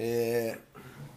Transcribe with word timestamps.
É... 0.00 0.56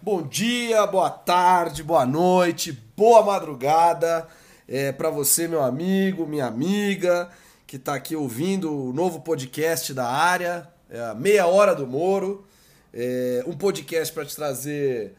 Bom 0.02 0.24
dia, 0.24 0.88
boa 0.88 1.12
tarde, 1.12 1.84
boa 1.84 2.04
noite, 2.04 2.72
boa 2.98 3.22
madrugada 3.22 4.28
é, 4.68 4.92
para 4.92 5.12
você, 5.12 5.48
meu 5.48 5.62
amigo, 5.62 6.26
minha 6.26 6.48
amiga, 6.48 7.30
que 7.68 7.76
está 7.76 7.94
aqui 7.94 8.16
ouvindo 8.16 8.76
o 8.76 8.92
novo 8.92 9.22
podcast 9.22 9.94
da 9.94 10.08
área, 10.08 10.68
é 10.90 11.14
Meia 11.14 11.46
Hora 11.46 11.76
do 11.76 11.86
Moro. 11.86 12.44
É 12.92 13.44
um 13.46 13.56
podcast 13.56 14.12
para 14.12 14.26
te 14.26 14.36
trazer 14.36 15.14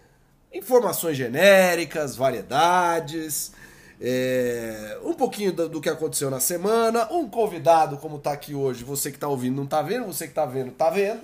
informações 0.52 1.16
genéricas, 1.16 2.16
variedades, 2.16 3.52
é, 4.00 4.98
um 5.04 5.14
pouquinho 5.14 5.52
do, 5.52 5.68
do, 5.68 5.80
que 5.80 5.88
aconteceu 5.88 6.29
na 6.32 6.40
semana, 6.40 7.06
um 7.12 7.30
convidado 7.30 7.96
como 7.98 8.16
está 8.16 8.32
aqui 8.32 8.56
hoje, 8.56 8.82
você 8.82 9.12
que 9.12 9.18
está 9.18 9.29
ouvindo 9.29 9.54
não 9.54 9.64
está 9.64 9.80
vendo, 9.82 10.06
você 10.06 10.24
que 10.24 10.32
está 10.32 10.44
vendo 10.44 10.72
está 10.72 10.90
vendo, 10.90 11.20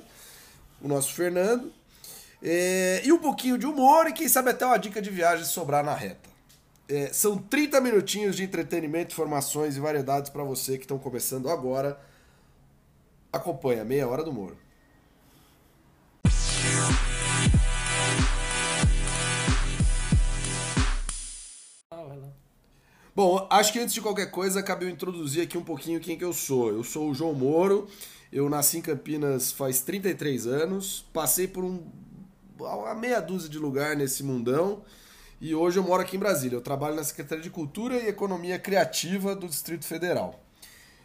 o 0.81 0.87
nosso 0.87 1.13
Fernando, 1.13 1.73
é, 2.43 3.03
e 3.05 3.13
um 3.13 3.19
pouquinho 3.19 3.59
de 3.59 3.67
humor 3.67 4.07
e 4.07 4.13
quem 4.13 4.29
sabe 4.29 4.51
até 4.51 4.65
uma 4.65 4.79
dica 4.79 5.03
de 5.03 5.11
viagem 5.11 5.45
sobrar 5.45 5.85
na 5.85 5.95
reta. 5.95 6.29
É, 6.89 7.13
são 7.13 7.37
30 7.37 7.81
minutinhos 7.81 8.37
de 8.37 8.45
entretenimento, 8.45 9.13
informações 9.13 9.77
e 9.77 9.81
variedades 9.81 10.31
para 10.31 10.43
você 10.43 10.79
que 10.79 10.85
estão 10.85 10.99
começando 10.99 11.51
agora. 11.51 12.01
Acompanha 13.33 13.85
Meia 13.85 14.09
Hora 14.09 14.25
do 14.25 14.33
Moro. 14.33 14.57
Bom, 23.15 23.49
acho 23.51 23.73
que 23.73 23.81
antes 23.81 23.93
de 23.93 24.01
qualquer 24.01 24.31
coisa, 24.31 24.63
cabe 24.63 24.85
eu 24.85 24.89
introduzir 24.89 25.43
aqui 25.43 25.59
um 25.59 25.65
pouquinho 25.65 25.99
quem 25.99 26.17
que 26.17 26.25
eu 26.25 26.33
sou. 26.33 26.71
Eu 26.71 26.85
sou 26.85 27.11
o 27.11 27.15
João 27.15 27.35
Moro, 27.35 27.89
eu 28.33 28.49
nasci 28.49 28.79
em 28.79 28.81
Campinas 28.81 29.51
faz 29.51 29.81
33 29.81 30.47
anos, 30.47 31.05
passei 31.13 31.49
por 31.49 31.65
um, 31.65 31.83
uma 32.59 32.95
meia 32.95 33.21
dúzia 33.21 33.49
de 33.49 33.59
lugar 33.59 33.97
nesse 33.97 34.23
mundão 34.23 34.83
e 35.41 35.55
hoje 35.55 35.79
eu 35.79 35.85
moro 35.85 36.03
aqui 36.03 36.17
em 36.17 36.19
Brasília. 36.19 36.57
Eu 36.57 36.61
trabalho 36.61 36.97
na 36.97 37.05
Secretaria 37.05 37.43
de 37.43 37.51
Cultura 37.51 37.95
e 37.95 38.09
Economia 38.09 38.59
Criativa 38.59 39.37
do 39.37 39.47
Distrito 39.47 39.85
Federal. 39.85 40.43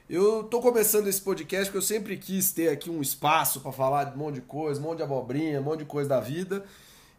Eu 0.10 0.42
estou 0.42 0.62
começando 0.62 1.08
esse 1.08 1.22
podcast 1.22 1.66
porque 1.66 1.78
eu 1.78 1.82
sempre 1.82 2.18
quis 2.18 2.52
ter 2.52 2.70
aqui 2.70 2.90
um 2.90 3.02
espaço 3.02 3.62
para 3.62 3.72
falar 3.72 4.06
de 4.06 4.16
um 4.16 4.18
monte 4.18 4.36
de 4.36 4.42
coisa, 4.42 4.80
um 4.80 4.84
monte 4.84 4.98
de 4.98 5.04
abobrinha, 5.04 5.60
um 5.62 5.64
monte 5.64 5.80
de 5.80 5.86
coisa 5.86 6.10
da 6.10 6.20
vida. 6.20 6.66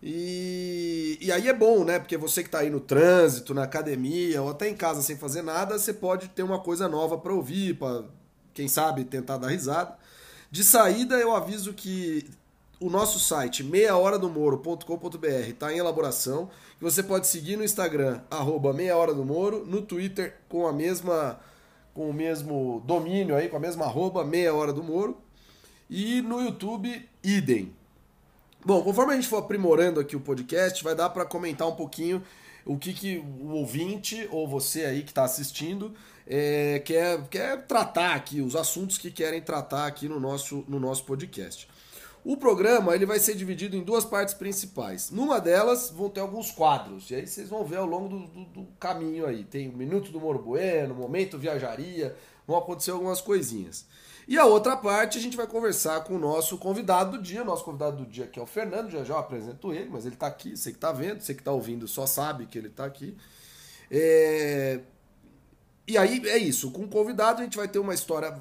E, 0.03 1.17
e 1.21 1.33
aí 1.33 1.49
é 1.49 1.53
bom, 1.53 1.85
né? 1.85 1.99
Porque 1.99 2.17
você 2.17 2.43
que 2.43 2.49
está 2.49 2.59
aí 2.59 2.69
no 2.69 2.81
trânsito, 2.81 3.55
na 3.55 3.63
academia 3.63 4.43
ou 4.43 4.51
até 4.51 4.69
em 4.69 4.75
casa 4.75 5.01
sem 5.01 5.17
fazer 5.17 5.43
nada, 5.43 5.79
você 5.79 5.95
pode 5.95 6.29
ter 6.29 6.43
uma 6.43 6.59
coisa 6.59 6.89
nova 6.89 7.17
para 7.17 7.33
ouvir, 7.33 7.79
para 7.79 8.05
quem 8.53 8.69
sabe 8.69 9.05
tentar 9.05 9.39
dar 9.39 9.49
risada. 9.49 9.97
De 10.51 10.63
saída, 10.63 11.17
eu 11.17 11.35
aviso 11.35 11.73
que 11.73 12.29
o 12.85 12.91
nosso 12.91 13.19
site 13.19 13.65
meiahoradomoro.com.br 13.65 15.27
está 15.49 15.73
em 15.73 15.79
elaboração. 15.79 16.51
Você 16.79 17.03
pode 17.03 17.27
seguir 17.27 17.57
no 17.57 17.65
Instagram, 17.65 18.21
arroba 18.31 18.75
meia 18.75 18.95
hora 18.95 19.15
do 19.15 19.25
Moro, 19.25 19.65
no 19.65 19.81
Twitter 19.81 20.37
com 20.51 20.67
a 20.67 20.73
mesma 20.73 21.41
com 21.95 22.11
o 22.11 22.13
mesmo 22.13 22.83
domínio 22.85 23.37
aí, 23.37 23.49
com 23.49 23.57
a 23.57 23.61
mesma 23.61 23.87
arroba, 23.87 24.23
meia 24.23 24.53
hora 24.53 24.71
do 24.71 24.83
Moro. 24.83 25.17
E 25.89 26.21
no 26.21 26.43
YouTube, 26.43 27.09
idem. 27.23 27.75
Bom, 28.63 28.83
conforme 28.83 29.15
a 29.15 29.17
gente 29.17 29.29
for 29.29 29.39
aprimorando 29.39 29.99
aqui 29.99 30.15
o 30.15 30.21
podcast, 30.21 30.85
vai 30.85 30.95
dar 30.95 31.09
para 31.09 31.25
comentar 31.25 31.67
um 31.67 31.77
pouquinho 31.77 32.23
o 32.67 32.77
que, 32.77 32.93
que 32.93 33.17
o 33.41 33.53
ouvinte 33.53 34.29
ou 34.31 34.47
você 34.47 34.85
aí 34.85 35.03
que 35.03 35.11
está 35.11 35.25
assistindo 35.25 35.95
é, 36.27 36.81
quer, 36.85 37.23
quer 37.29 37.67
tratar 37.67 38.15
aqui, 38.15 38.43
os 38.43 38.55
assuntos 38.55 38.99
que 38.99 39.11
querem 39.11 39.41
tratar 39.41 39.87
aqui 39.87 40.07
no 40.07 40.21
nosso, 40.21 40.67
no 40.69 40.79
nosso 40.79 41.05
podcast. 41.05 41.67
O 42.25 42.39
programa 42.39 42.95
ele 42.95 43.05
vai 43.05 43.19
ser 43.19 43.35
dividido 43.35 43.77
em 43.77 43.83
duas 43.83 44.03
partes 44.03 44.33
principais. 44.33 45.11
Numa 45.11 45.39
delas 45.39 45.91
vão 45.91 46.09
ter 46.09 46.21
alguns 46.21 46.51
quadros, 46.51 47.11
e 47.11 47.17
aí 47.17 47.27
vocês 47.27 47.51
vão 47.51 47.65
ver 47.65 47.77
ao 47.77 47.87
longo 47.87 48.09
do, 48.09 48.27
do, 48.27 48.45
do 48.47 48.67
caminho 48.81 49.27
aí. 49.27 49.45
Tem 49.45 49.69
o 49.69 49.77
Minuto 49.77 50.11
do 50.11 50.19
Moro 50.19 50.39
Bueno, 50.39 50.95
Momento 50.95 51.39
Viajaria, 51.39 52.17
vão 52.47 52.57
acontecer 52.57 52.93
algumas 52.93 53.21
coisinhas. 53.21 53.87
E 54.27 54.39
a 54.39 54.47
outra 54.47 54.75
parte 54.75 55.19
a 55.19 55.21
gente 55.21 55.37
vai 55.37 55.47
conversar 55.47 56.03
com 56.05 56.15
o 56.15 56.19
nosso 56.19 56.57
convidado 56.57 57.19
do 57.19 57.23
dia. 57.23 57.43
O 57.43 57.45
nosso 57.45 57.63
convidado 57.63 57.99
do 57.99 58.07
dia 58.07 58.27
que 58.27 58.41
é 58.41 58.43
o 58.43 58.47
Fernando, 58.47 58.91
já 58.91 59.05
já 59.05 59.19
apresento 59.19 59.71
ele, 59.71 59.91
mas 59.91 60.07
ele 60.07 60.15
está 60.15 60.27
aqui, 60.27 60.57
você 60.57 60.71
que 60.71 60.79
está 60.79 60.93
vendo, 60.93 61.21
você 61.21 61.35
que 61.35 61.43
está 61.43 61.53
ouvindo 61.53 61.87
só 61.87 62.07
sabe 62.07 62.47
que 62.47 62.57
ele 62.57 62.69
está 62.69 62.87
aqui. 62.87 63.15
É... 63.91 64.81
E 65.87 65.99
aí 65.99 66.27
é 66.27 66.39
isso, 66.39 66.71
com 66.71 66.85
o 66.85 66.89
convidado 66.89 67.43
a 67.43 67.45
gente 67.45 67.59
vai 67.59 67.69
ter 67.69 67.79
uma 67.79 67.93
história. 67.93 68.35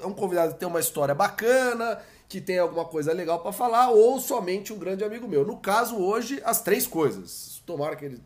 É 0.00 0.06
um 0.06 0.12
convidado 0.12 0.52
que 0.52 0.60
tem 0.60 0.68
uma 0.68 0.78
história 0.78 1.14
bacana, 1.14 1.98
que 2.28 2.40
tem 2.40 2.58
alguma 2.58 2.84
coisa 2.84 3.12
legal 3.12 3.40
para 3.40 3.52
falar, 3.52 3.90
ou 3.90 4.20
somente 4.20 4.72
um 4.72 4.78
grande 4.78 5.04
amigo 5.04 5.28
meu. 5.28 5.46
No 5.46 5.56
caso, 5.58 5.96
hoje, 5.96 6.40
as 6.44 6.60
três 6.60 6.86
coisas. 6.86 7.62
Tomara 7.64 7.96
que 7.96 8.04
ele. 8.04 8.20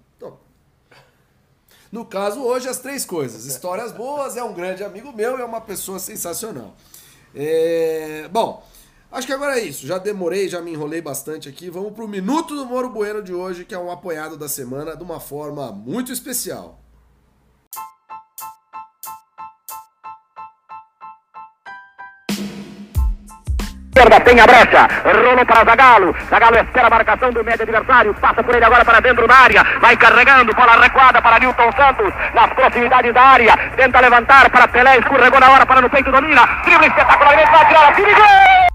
No 1.92 2.04
caso, 2.04 2.40
hoje, 2.40 2.68
as 2.68 2.78
três 2.78 3.04
coisas. 3.04 3.46
Histórias 3.46 3.90
boas, 3.90 4.36
é 4.36 4.44
um 4.44 4.54
grande 4.54 4.84
amigo 4.84 5.12
meu 5.12 5.38
e 5.38 5.42
é 5.42 5.44
uma 5.44 5.60
pessoa 5.60 5.98
sensacional. 5.98 6.76
É... 7.34 8.28
Bom, 8.30 8.64
acho 9.10 9.26
que 9.26 9.32
agora 9.32 9.58
é 9.58 9.64
isso. 9.64 9.86
Já 9.86 9.98
demorei, 9.98 10.48
já 10.48 10.60
me 10.62 10.70
enrolei 10.70 11.00
bastante 11.00 11.48
aqui. 11.48 11.68
Vamos 11.68 11.92
pro 11.92 12.06
Minuto 12.06 12.54
do 12.54 12.64
Moro 12.64 12.90
Bueno 12.90 13.20
de 13.20 13.34
hoje, 13.34 13.64
que 13.64 13.74
é 13.74 13.78
um 13.78 13.90
apoiado 13.90 14.36
da 14.36 14.48
semana 14.48 14.96
de 14.96 15.02
uma 15.02 15.18
forma 15.18 15.72
muito 15.72 16.12
especial. 16.12 16.79
Esquerda, 24.00 24.20
tem 24.20 24.40
a 24.40 24.46
brecha, 24.46 24.88
rolou 25.04 25.44
para 25.44 25.64
Zagalo, 25.64 26.16
Zagalo 26.30 26.56
espera 26.56 26.86
a 26.86 26.90
marcação 26.90 27.30
do 27.32 27.44
médio 27.44 27.62
adversário, 27.62 28.14
passa 28.14 28.42
por 28.42 28.54
ele 28.54 28.64
agora 28.64 28.84
para 28.84 29.00
dentro 29.00 29.26
da 29.26 29.34
área, 29.34 29.64
vai 29.80 29.96
carregando, 29.96 30.54
bola 30.54 30.80
recuada 30.80 31.20
para 31.20 31.38
Newton 31.38 31.70
Santos, 31.76 32.12
nas 32.34 32.50
proximidades 32.54 33.12
da 33.12 33.22
área, 33.22 33.56
tenta 33.76 34.00
levantar 34.00 34.48
para 34.50 34.68
Pelé, 34.68 34.98
escorregou 34.98 35.40
na 35.40 35.50
hora 35.50 35.66
para 35.66 35.80
no 35.82 35.90
peito, 35.90 36.10
domina, 36.10 36.46
drible 36.64 36.86
espetacularmente, 36.86 37.50
vai 37.50 37.66
tirar. 37.66 37.88
A 37.88 37.92
perigo! 37.92 38.69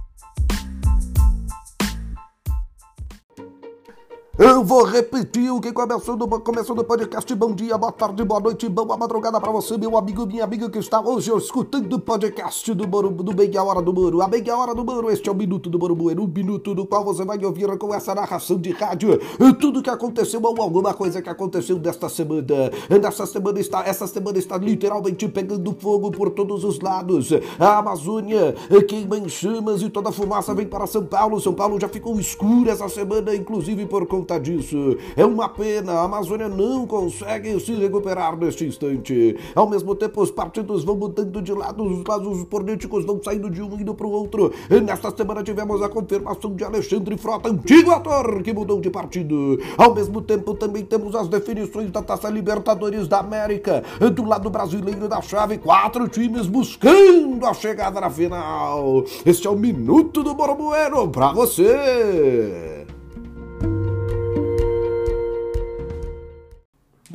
Eu 4.38 4.66
vou 4.66 4.84
repetir 4.84 5.50
o 5.50 5.62
que 5.62 5.72
começou 5.72 6.18
no, 6.18 6.28
começou 6.28 6.75
no 6.75 6.84
podcast. 6.84 7.34
Bom 7.35 7.53
dia, 7.53 7.78
boa 7.78 7.94
tarde, 7.94 8.22
boa 8.22 8.41
noite, 8.41 8.68
boa 8.68 8.97
madrugada 8.97 9.40
para 9.40 9.50
você, 9.50 9.78
meu 9.78 9.97
amigo, 9.97 10.25
minha 10.25 10.44
amiga 10.44 10.69
que 10.69 10.78
está 10.78 11.00
hoje 11.00 11.31
escutando 11.38 11.94
o 11.94 12.00
podcast 12.00 12.74
do 12.74 12.85
Moro, 12.85 13.12
do 13.12 13.34
Meia 13.34 13.63
Hora 13.63 13.81
do 13.81 13.94
Moro. 13.94 14.22
A 14.22 14.28
Meia 14.28 14.57
Hora 14.57 14.75
do 14.75 14.84
Moro, 14.84 15.09
este 15.09 15.29
é 15.29 15.31
o 15.31 15.35
Minuto 15.35 15.69
do 15.69 15.79
Moro 15.79 15.95
Bueno, 15.95 16.24
um 16.24 16.28
minuto 16.28 16.75
no 16.75 16.85
qual 16.85 17.06
você 17.06 17.24
vai 17.24 17.38
ouvir 17.45 17.78
com 17.78 17.95
essa 17.95 18.13
narração 18.13 18.57
de 18.57 18.72
rádio 18.72 19.18
tudo 19.57 19.81
que 19.81 19.90
aconteceu 19.90 20.41
ou 20.44 20.62
alguma 20.62 20.94
coisa 20.94 21.22
que 21.22 21.29
aconteceu 21.29 21.79
desta 21.79 22.09
semana. 22.09 22.44
Nessa 22.90 23.25
semana 23.25 23.57
está, 23.57 23.85
essa 23.85 24.06
semana 24.06 24.38
está 24.38 24.57
literalmente 24.57 25.29
pegando 25.29 25.74
fogo 25.79 26.12
por 26.12 26.31
todos 26.31 26.66
os 26.66 26.81
lados. 26.81 27.29
A 27.57 27.78
Amazônia 27.78 28.53
queima 28.85 29.18
em 29.18 29.29
chamas 29.29 29.81
e 29.81 29.90
toda 29.90 30.09
a 30.09 30.12
fumaça 30.12 30.53
vem 30.53 30.68
para 30.68 30.85
São 30.88 31.06
Paulo. 31.06 31.40
São 31.40 31.53
Paulo 31.53 31.79
já 31.79 31.88
ficou 31.88 32.19
escuro 32.19 32.69
essa 32.69 32.90
semana, 32.90 33.34
inclusive 33.34 33.85
por 33.85 34.06
conta 34.06 34.25
conta 34.25 34.40
disso. 34.40 34.97
É 35.16 35.24
uma 35.24 35.47
pena, 35.47 35.94
a 35.94 36.03
Amazônia 36.03 36.50
não 36.50 36.88
consegue 36.88 37.59
se 37.59 37.75
recuperar 37.75 38.36
neste 38.36 38.66
instante. 38.66 39.38
Ao 39.53 39.69
mesmo 39.69 39.94
tempo, 39.94 40.22
os 40.22 40.31
partidos 40.31 40.84
vão 40.84 40.96
mudando 40.96 41.41
de 41.41 41.53
lado, 41.53 41.84
os 41.84 42.03
lados 42.03 42.44
políticos 42.46 43.06
vão 43.06 43.22
saindo 43.24 43.50
de 43.50 43.62
um 43.62 43.80
indo 43.80 43.94
para 43.94 44.08
o 44.08 44.12
outro. 44.12 44.52
Nesta 44.84 45.16
semana 45.16 45.44
tivemos 45.44 45.81
a 45.81 45.90
confirmação 45.90 46.56
de 46.56 46.63
Alexandre 46.63 47.16
Frota, 47.18 47.50
antigo 47.50 47.91
ator 47.91 48.41
que 48.41 48.52
mudou 48.52 48.81
de 48.81 48.90
partido. 48.90 49.59
Ao 49.78 49.94
mesmo 49.94 50.22
tempo, 50.22 50.56
também 50.56 50.84
temos 50.84 51.13
as 51.13 51.28
definições 51.28 51.92
da 51.92 52.02
Taça 52.02 52.30
Libertadores 52.30 53.07
da 53.07 53.19
América. 53.19 53.84
Do 54.13 54.25
lado 54.25 54.50
brasileiro 54.50 55.07
da 55.07 55.22
chave, 55.22 55.59
quatro 55.59 56.07
times 56.07 56.47
buscando 56.47 57.46
a 57.46 57.53
chegada 57.53 58.02
na 58.02 58.09
final. 58.09 59.03
Este 59.24 59.46
é 59.46 59.50
o 59.50 59.56
Minuto 59.56 60.24
do 60.24 60.34
Borboero 60.34 61.07
para 61.09 61.31
você. 61.31 62.65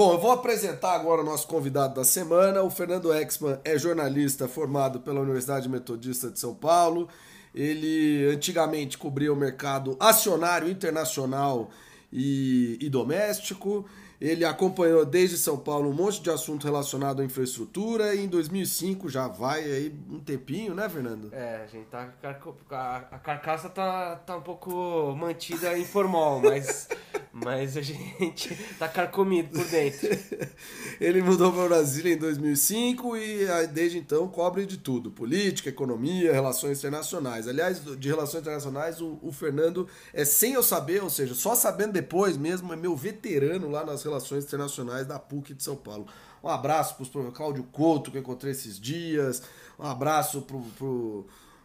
Bom, 0.00 0.14
eu 0.14 0.18
vou 0.18 0.30
apresentar 0.30 0.94
agora 0.94 1.20
o 1.20 1.24
nosso 1.26 1.46
convidado 1.46 1.96
da 1.96 2.04
semana. 2.04 2.62
O 2.62 2.70
Fernando 2.70 3.12
Exman 3.12 3.60
é 3.62 3.76
jornalista 3.76 4.48
formado 4.48 4.98
pela 5.00 5.20
Universidade 5.20 5.68
Metodista 5.68 6.30
de 6.30 6.40
São 6.40 6.54
Paulo. 6.54 7.06
Ele 7.54 8.26
antigamente 8.32 8.96
cobria 8.96 9.30
o 9.30 9.36
mercado 9.36 9.98
acionário 10.00 10.70
internacional 10.70 11.68
e, 12.10 12.78
e 12.80 12.88
doméstico. 12.88 13.84
Ele 14.20 14.44
acompanhou 14.44 15.06
desde 15.06 15.38
São 15.38 15.56
Paulo 15.56 15.88
um 15.88 15.94
monte 15.94 16.20
de 16.20 16.28
assunto 16.28 16.64
relacionado 16.64 17.22
à 17.22 17.24
infraestrutura 17.24 18.14
e 18.14 18.22
em 18.22 18.28
2005 18.28 19.08
já 19.08 19.26
vai 19.26 19.64
aí 19.64 19.94
um 20.10 20.20
tempinho, 20.20 20.74
né, 20.74 20.86
Fernando? 20.90 21.30
É, 21.32 21.62
a 21.64 21.66
gente 21.66 21.86
tá 21.86 22.12
a 22.20 23.18
carcaça 23.18 23.70
tá, 23.70 24.16
tá 24.16 24.36
um 24.36 24.42
pouco 24.42 25.16
mantida 25.16 25.76
informal, 25.78 26.38
mas 26.40 26.86
mas 27.32 27.78
a 27.78 27.80
gente 27.80 28.54
tá 28.78 28.88
carcomido 28.88 29.58
por 29.58 29.64
dentro. 29.68 30.08
Ele 31.00 31.22
mudou 31.22 31.50
para 31.50 31.68
Brasília 31.68 32.12
em 32.12 32.18
2005 32.18 33.16
e 33.16 33.48
ah, 33.48 33.62
desde 33.64 33.96
então 33.96 34.28
cobre 34.28 34.66
de 34.66 34.76
tudo: 34.76 35.10
política, 35.10 35.70
economia, 35.70 36.30
relações 36.30 36.78
internacionais. 36.78 37.48
Aliás, 37.48 37.82
de 37.82 38.08
relações 38.08 38.42
internacionais, 38.42 39.00
o, 39.00 39.18
o 39.22 39.32
Fernando 39.32 39.88
é 40.12 40.26
sem 40.26 40.52
eu 40.52 40.62
saber, 40.62 41.02
ou 41.02 41.08
seja, 41.08 41.34
só 41.34 41.54
sabendo 41.54 41.92
depois 41.92 42.36
mesmo, 42.36 42.70
é 42.72 42.76
meu 42.76 42.94
veterano 42.94 43.70
lá 43.70 43.82
nas 43.82 44.02
relações 44.02 44.09
internacionais 44.44 45.06
da 45.06 45.18
PUC 45.18 45.54
de 45.54 45.62
São 45.62 45.76
Paulo. 45.76 46.06
Um 46.42 46.48
abraço 46.48 46.96
para 46.96 47.20
o 47.20 47.32
Cláudio 47.32 47.64
Couto, 47.64 48.10
que 48.10 48.16
eu 48.16 48.20
encontrei 48.22 48.52
esses 48.52 48.80
dias. 48.80 49.42
Um 49.78 49.86
abraço 49.86 50.42
para 50.42 50.56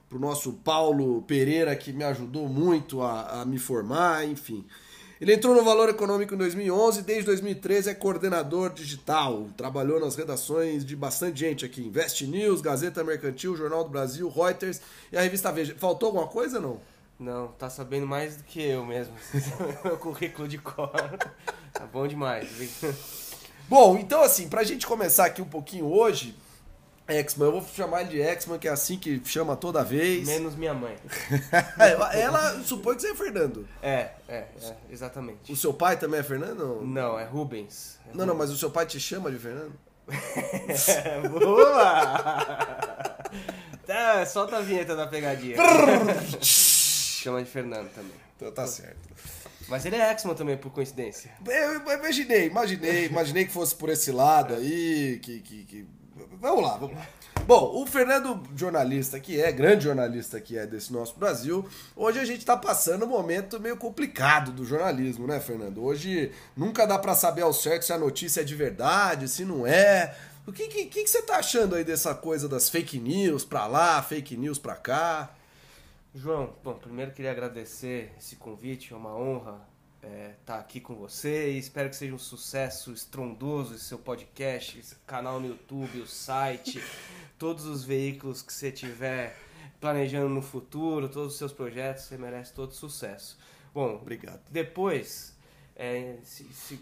pro 0.09 0.19
nosso 0.19 0.53
Paulo 0.53 1.24
Pereira, 1.24 1.75
que 1.75 1.92
me 1.92 2.03
ajudou 2.03 2.47
muito 2.47 3.01
a, 3.01 3.42
a 3.42 3.45
me 3.45 3.57
formar, 3.57 4.25
enfim. 4.25 4.65
Ele 5.19 5.33
entrou 5.33 5.56
no 5.56 5.63
Valor 5.63 5.88
Econômico 5.88 6.33
em 6.33 6.38
2011 6.38 7.00
e 7.00 7.03
desde 7.03 7.25
2013 7.25 7.89
é 7.89 7.94
coordenador 7.94 8.74
digital. 8.74 9.47
Trabalhou 9.56 10.00
nas 10.00 10.15
redações 10.15 10.86
de 10.86 10.95
bastante 10.95 11.39
gente 11.39 11.65
aqui: 11.65 11.81
Invest 11.81 12.27
News, 12.27 12.62
Gazeta 12.62 13.03
Mercantil, 13.03 13.56
Jornal 13.56 13.86
do 13.86 13.89
Brasil, 13.89 14.30
Reuters 14.30 14.81
e 15.12 15.18
a 15.18 15.21
revista 15.21 15.51
Veja. 15.51 15.74
Faltou 15.77 16.07
alguma 16.07 16.27
coisa 16.27 16.59
não? 16.59 16.81
Não, 17.19 17.47
tá 17.50 17.69
sabendo 17.69 18.06
mais 18.06 18.38
do 18.38 18.44
que 18.44 18.62
eu 18.62 18.85
mesmo. 18.85 19.13
Meu 19.83 19.97
currículo 19.97 20.47
de 20.47 20.57
cor. 20.57 20.91
Tá 21.71 21.85
bom 21.85 22.07
demais. 22.07 22.50
Bom, 23.69 23.97
então 23.97 24.21
assim, 24.21 24.50
pra 24.50 24.63
gente 24.63 24.85
começar 24.85 25.25
aqui 25.25 25.41
um 25.41 25.47
pouquinho 25.47 25.85
hoje, 25.85 26.35
X-Man, 27.07 27.45
eu 27.45 27.51
vou 27.53 27.63
chamar 27.63 28.01
ele 28.01 28.12
de 28.12 28.21
X-Man, 28.21 28.57
que 28.57 28.67
é 28.67 28.71
assim 28.71 28.97
que 28.97 29.21
chama 29.25 29.56
toda 29.56 29.83
vez. 29.83 30.27
Menos 30.27 30.56
minha 30.56 30.73
mãe. 30.73 30.95
Ela 32.13 32.62
supõe 32.63 32.95
que 32.95 33.01
você 33.01 33.12
é 33.12 33.15
Fernando. 33.15 33.68
É, 33.81 34.09
é, 34.27 34.45
é, 34.61 34.75
exatamente. 34.89 35.51
O 35.51 35.56
seu 35.56 35.73
pai 35.73 35.97
também 35.97 36.19
é 36.19 36.23
Fernando? 36.23 36.81
Não, 36.81 37.19
é 37.19 37.23
Rubens. 37.23 38.00
É 38.01 38.07
não, 38.07 38.11
Rubens. 38.11 38.27
não, 38.27 38.35
mas 38.35 38.50
o 38.50 38.57
seu 38.57 38.71
pai 38.71 38.85
te 38.85 39.00
chama 39.00 39.31
de 39.31 39.38
Fernando? 39.38 39.73
Boa! 41.39 42.44
tá, 43.85 44.25
solta 44.25 44.57
a 44.57 44.61
vinheta 44.61 44.95
da 44.95 45.07
pegadinha. 45.07 45.57
Chama 47.25 47.44
de 47.44 47.50
Fernando 47.50 47.89
também. 47.94 48.13
Então 48.36 48.51
tá 48.51 48.68
certo. 48.68 48.98
Mas 49.68 49.86
ele 49.86 49.95
é 49.95 50.10
X-Men 50.12 50.36
também, 50.36 50.57
por 50.57 50.72
coincidência. 50.72 51.31
Eu 51.45 51.81
imaginei, 51.92 52.48
imaginei, 52.48 53.06
imaginei 53.06 53.45
que 53.45 53.51
fosse 53.51 53.74
por 53.75 53.89
esse 53.89 54.12
lado 54.12 54.54
aí, 54.54 55.19
que, 55.22 55.39
que, 55.39 55.63
que... 55.66 55.88
Vamos 56.39 56.63
lá, 56.63 56.77
vamos 56.77 56.95
lá. 56.95 57.07
Bom, 57.48 57.81
o 57.81 57.86
Fernando, 57.86 58.42
jornalista 58.56 59.19
que 59.19 59.39
é, 59.42 59.51
grande 59.51 59.83
jornalista 59.83 60.39
que 60.39 60.57
é 60.57 60.66
desse 60.66 60.92
nosso 60.94 61.16
Brasil, 61.16 61.68
hoje 61.95 62.19
a 62.19 62.25
gente 62.25 62.39
está 62.39 62.56
passando 62.56 63.06
um 63.06 63.10
momento 63.10 63.60
meio 63.60 63.78
complicado 63.78 64.51
do 64.51 64.66
jornalismo, 64.66 65.28
né, 65.28 65.39
Fernando? 65.39 65.83
Hoje 65.83 66.31
nunca 66.56 66.86
dá 66.86 66.98
para 66.98 67.13
saber 67.16 67.42
ao 67.42 67.54
certo 67.54 67.86
se 67.86 67.94
a 67.94 67.98
notícia 67.98 68.42
é 68.42 68.44
de 68.44 68.56
verdade, 68.56 69.28
se 69.28 69.45
não 69.45 69.66
é. 69.66 70.16
O 70.48 70.51
que, 70.51 70.68
que, 70.68 70.86
que 70.86 71.07
você 71.07 71.21
tá 71.21 71.38
achando 71.38 71.75
aí 71.75 71.83
dessa 71.83 72.13
coisa 72.13 72.48
das 72.48 72.69
fake 72.69 73.00
news 73.00 73.44
pra 73.44 73.68
lá, 73.68 74.01
fake 74.01 74.38
news 74.38 74.60
pra 74.60 74.75
cá? 74.75 75.36
João, 76.17 76.56
bom, 76.63 76.75
primeiro 76.75 77.12
queria 77.12 77.31
agradecer 77.31 78.13
esse 78.17 78.38
convite, 78.38 78.94
é 78.94 78.95
uma 78.95 79.13
honra 79.13 79.67
estar 80.01 80.07
é, 80.07 80.35
tá 80.45 80.57
aqui 80.57 80.79
com 80.79 80.95
você 80.95 81.51
e 81.51 81.57
espero 81.57 81.89
que 81.89 81.95
seja 81.97 82.15
um 82.15 82.17
sucesso 82.17 82.94
estrondoso 82.94 83.75
esse 83.75 83.83
seu 83.83 84.00
podcast, 84.00 84.79
esse 84.79 84.95
canal 85.06 85.41
no 85.41 85.47
YouTube, 85.50 86.00
o 86.00 86.07
site, 86.07 86.81
todos 87.38 87.65
os 87.65 87.83
veículos 87.83 88.41
que 88.41 88.53
você 88.53 88.71
tiver 88.71 89.38
planejando 89.81 90.29
no 90.29 90.41
futuro, 90.41 91.09
todos 91.09 91.33
os 91.33 91.38
seus 91.38 91.51
projetos, 91.51 92.06
você 92.06 92.18
merece 92.18 92.53
todo 92.53 92.71
sucesso. 92.71 93.38
Bom, 93.73 93.95
obrigado. 93.95 94.39
Depois, 94.50 95.34
é, 95.77 96.16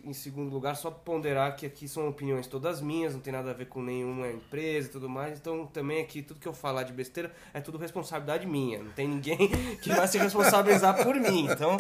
em 0.06 0.14
segundo 0.14 0.54
lugar, 0.54 0.76
só 0.76 0.92
ponderar 0.92 1.56
que 1.56 1.66
aqui 1.66 1.88
são 1.88 2.08
opiniões 2.08 2.46
todas 2.46 2.80
minhas, 2.80 3.16
não 3.16 3.22
tem 3.22 3.34
nada 3.34 3.50
a 3.50 3.54
ver 3.54 3.66
com 3.66 3.82
nenhuma 3.82 4.30
empresa 4.30 4.88
e 4.88 4.92
tudo 4.92 5.10
mais. 5.10 5.40
Então, 5.40 5.66
também 5.66 6.00
aqui, 6.00 6.22
tudo 6.22 6.40
que 6.40 6.48
eu 6.48 6.54
falar 6.54 6.84
de 6.84 6.94
besteira 6.94 7.34
é 7.56 7.60
tudo 7.60 7.80
responsabilidade 7.80 8.46
minha. 8.46 8.84
Não 8.84 8.92
tem 8.92 9.08
ninguém 9.08 9.50
que 9.82 9.92
vai 9.92 10.08
se 10.08 10.20
responsabilizar 10.20 11.04
por 11.04 11.16
mim. 11.16 11.48
Então, 11.50 11.76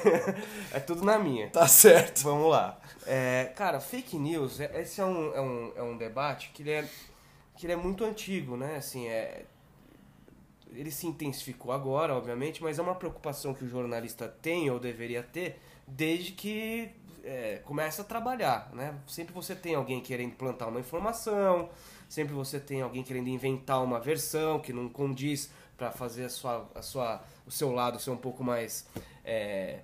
é 0.72 0.78
tudo 0.78 1.02
na 1.02 1.18
minha. 1.18 1.48
Tá 1.48 1.66
certo. 1.66 2.22
Vamos 2.22 2.50
lá. 2.50 2.78
É, 3.06 3.50
cara, 3.56 3.80
fake 3.80 4.18
news, 4.18 4.60
é, 4.60 4.82
esse 4.82 5.00
é 5.00 5.04
um, 5.06 5.34
é 5.34 5.40
um, 5.40 5.72
é 5.76 5.82
um 5.82 5.96
debate 5.96 6.50
que 6.52 6.62
ele 6.62 6.70
é, 6.70 6.88
que 7.56 7.64
ele 7.64 7.72
é 7.72 7.76
muito 7.76 8.04
antigo, 8.04 8.58
né? 8.58 8.76
Assim, 8.76 9.08
é, 9.08 9.46
ele 10.70 10.90
se 10.90 11.06
intensificou 11.06 11.72
agora, 11.72 12.14
obviamente, 12.14 12.62
mas 12.62 12.78
é 12.78 12.82
uma 12.82 12.94
preocupação 12.94 13.54
que 13.54 13.64
o 13.64 13.68
jornalista 13.68 14.28
tem 14.28 14.70
ou 14.70 14.78
deveria 14.78 15.22
ter 15.22 15.58
desde 15.96 16.32
que 16.32 16.90
é, 17.24 17.60
começa 17.64 18.02
a 18.02 18.04
trabalhar, 18.04 18.70
né? 18.72 18.94
Sempre 19.06 19.32
você 19.32 19.54
tem 19.54 19.74
alguém 19.74 20.00
querendo 20.00 20.34
plantar 20.34 20.68
uma 20.68 20.80
informação, 20.80 21.68
sempre 22.08 22.34
você 22.34 22.58
tem 22.58 22.82
alguém 22.82 23.02
querendo 23.02 23.28
inventar 23.28 23.82
uma 23.82 24.00
versão 24.00 24.58
que 24.58 24.72
não 24.72 24.88
condiz 24.88 25.50
para 25.76 25.90
fazer 25.90 26.24
a 26.24 26.28
sua, 26.28 26.70
a 26.74 26.82
sua, 26.82 27.22
o 27.46 27.50
seu 27.50 27.72
lado 27.72 28.00
ser 28.00 28.10
um 28.10 28.16
pouco 28.16 28.42
mais, 28.42 28.86
é, 29.24 29.80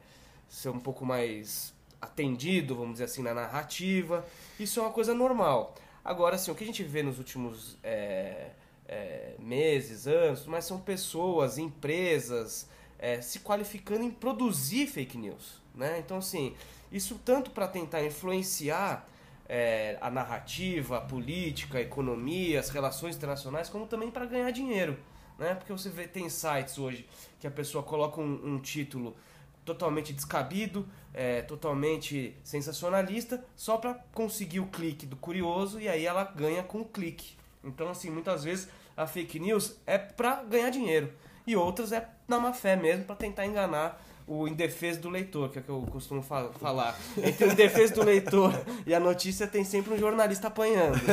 ser 0.49 0.71
um 0.71 0.81
pouco 0.81 1.05
mais 1.05 1.75
atendido, 2.01 2.75
vamos 2.75 2.93
dizer 2.93 3.05
assim, 3.05 3.23
na 3.23 3.35
narrativa. 3.35 4.25
Isso 4.59 4.81
é 4.81 4.83
uma 4.83 4.93
coisa 4.93 5.15
normal. 5.15 5.75
Agora, 6.05 6.37
assim, 6.37 6.51
o 6.51 6.55
que 6.55 6.65
a 6.65 6.67
gente 6.67 6.83
vê 6.83 7.03
nos 7.03 7.19
últimos 7.19 7.77
é, 7.83 8.51
é, 8.87 9.35
meses, 9.39 10.07
anos, 10.07 10.47
mas 10.47 10.65
são 10.65 10.81
pessoas, 10.81 11.59
empresas 11.59 12.69
é, 12.99 13.21
se 13.21 13.41
qualificando 13.41 14.03
em 14.03 14.11
produzir 14.11 14.87
fake 14.87 15.17
news. 15.17 15.61
Né? 15.79 16.01
Então, 16.05 16.19
assim, 16.19 16.55
isso 16.91 17.21
tanto 17.25 17.53
para 17.53 17.69
tentar 17.69 18.05
influenciar 18.05 19.09
é, 19.49 19.97
a 20.01 20.11
narrativa, 20.11 20.99
a 20.99 21.01
política, 21.01 21.79
a 21.79 21.81
economia, 21.81 22.59
as 22.59 22.69
relações 22.69 23.17
internacionais, 23.17 23.69
como 23.69 23.87
também 23.87 24.11
para 24.11 24.27
ganhar 24.27 24.51
dinheiro. 24.51 24.99
Né? 25.39 25.55
Porque 25.55 25.73
você 25.73 25.89
vê, 25.89 26.09
tem 26.09 26.29
sites 26.29 26.79
hoje 26.79 27.09
que 27.39 27.47
a 27.47 27.51
pessoa 27.51 27.85
coloca 27.85 28.21
um, 28.21 28.55
um 28.55 28.59
título 28.59 29.17
totalmente 29.65 30.13
descabido, 30.13 30.89
é, 31.15 31.43
totalmente 31.43 32.35
sensacionalista, 32.43 33.45
só 33.55 33.77
para 33.77 33.95
conseguir 34.13 34.61
o 34.61 34.67
clique 34.67 35.07
do 35.07 35.15
curioso 35.15 35.81
e 35.81 35.89
aí 35.89 36.05
ela 36.05 36.25
ganha 36.25 36.65
com 36.65 36.81
o 36.81 36.85
clique. 36.85 37.37
Então, 37.63 37.89
assim, 37.89 38.11
muitas 38.11 38.43
vezes 38.43 38.69
a 38.97 39.07
fake 39.07 39.39
news 39.39 39.77
é 39.87 39.97
para 39.97 40.43
ganhar 40.43 40.71
dinheiro 40.71 41.13
e 41.47 41.55
outras 41.55 41.93
é 41.93 42.09
na 42.27 42.41
má 42.41 42.53
fé 42.53 42.75
mesmo 42.77 43.05
para 43.05 43.15
tentar 43.15 43.47
enganar 43.47 44.03
o 44.29 44.47
indefeso 44.47 45.01
do 45.01 45.09
leitor, 45.09 45.49
que 45.51 45.59
é 45.59 45.61
o 45.61 45.65
que 45.65 45.71
eu 45.71 45.83
costumo 45.91 46.23
falar. 46.23 46.99
Entre 47.17 47.47
o 47.47 47.53
indefeso 47.53 47.95
do 47.95 48.05
leitor 48.05 48.53
e 48.87 48.95
a 48.95 49.01
notícia 49.01 49.47
tem 49.47 49.65
sempre 49.65 49.95
um 49.95 49.99
jornalista 49.99 50.49
apanhando. 50.49 50.99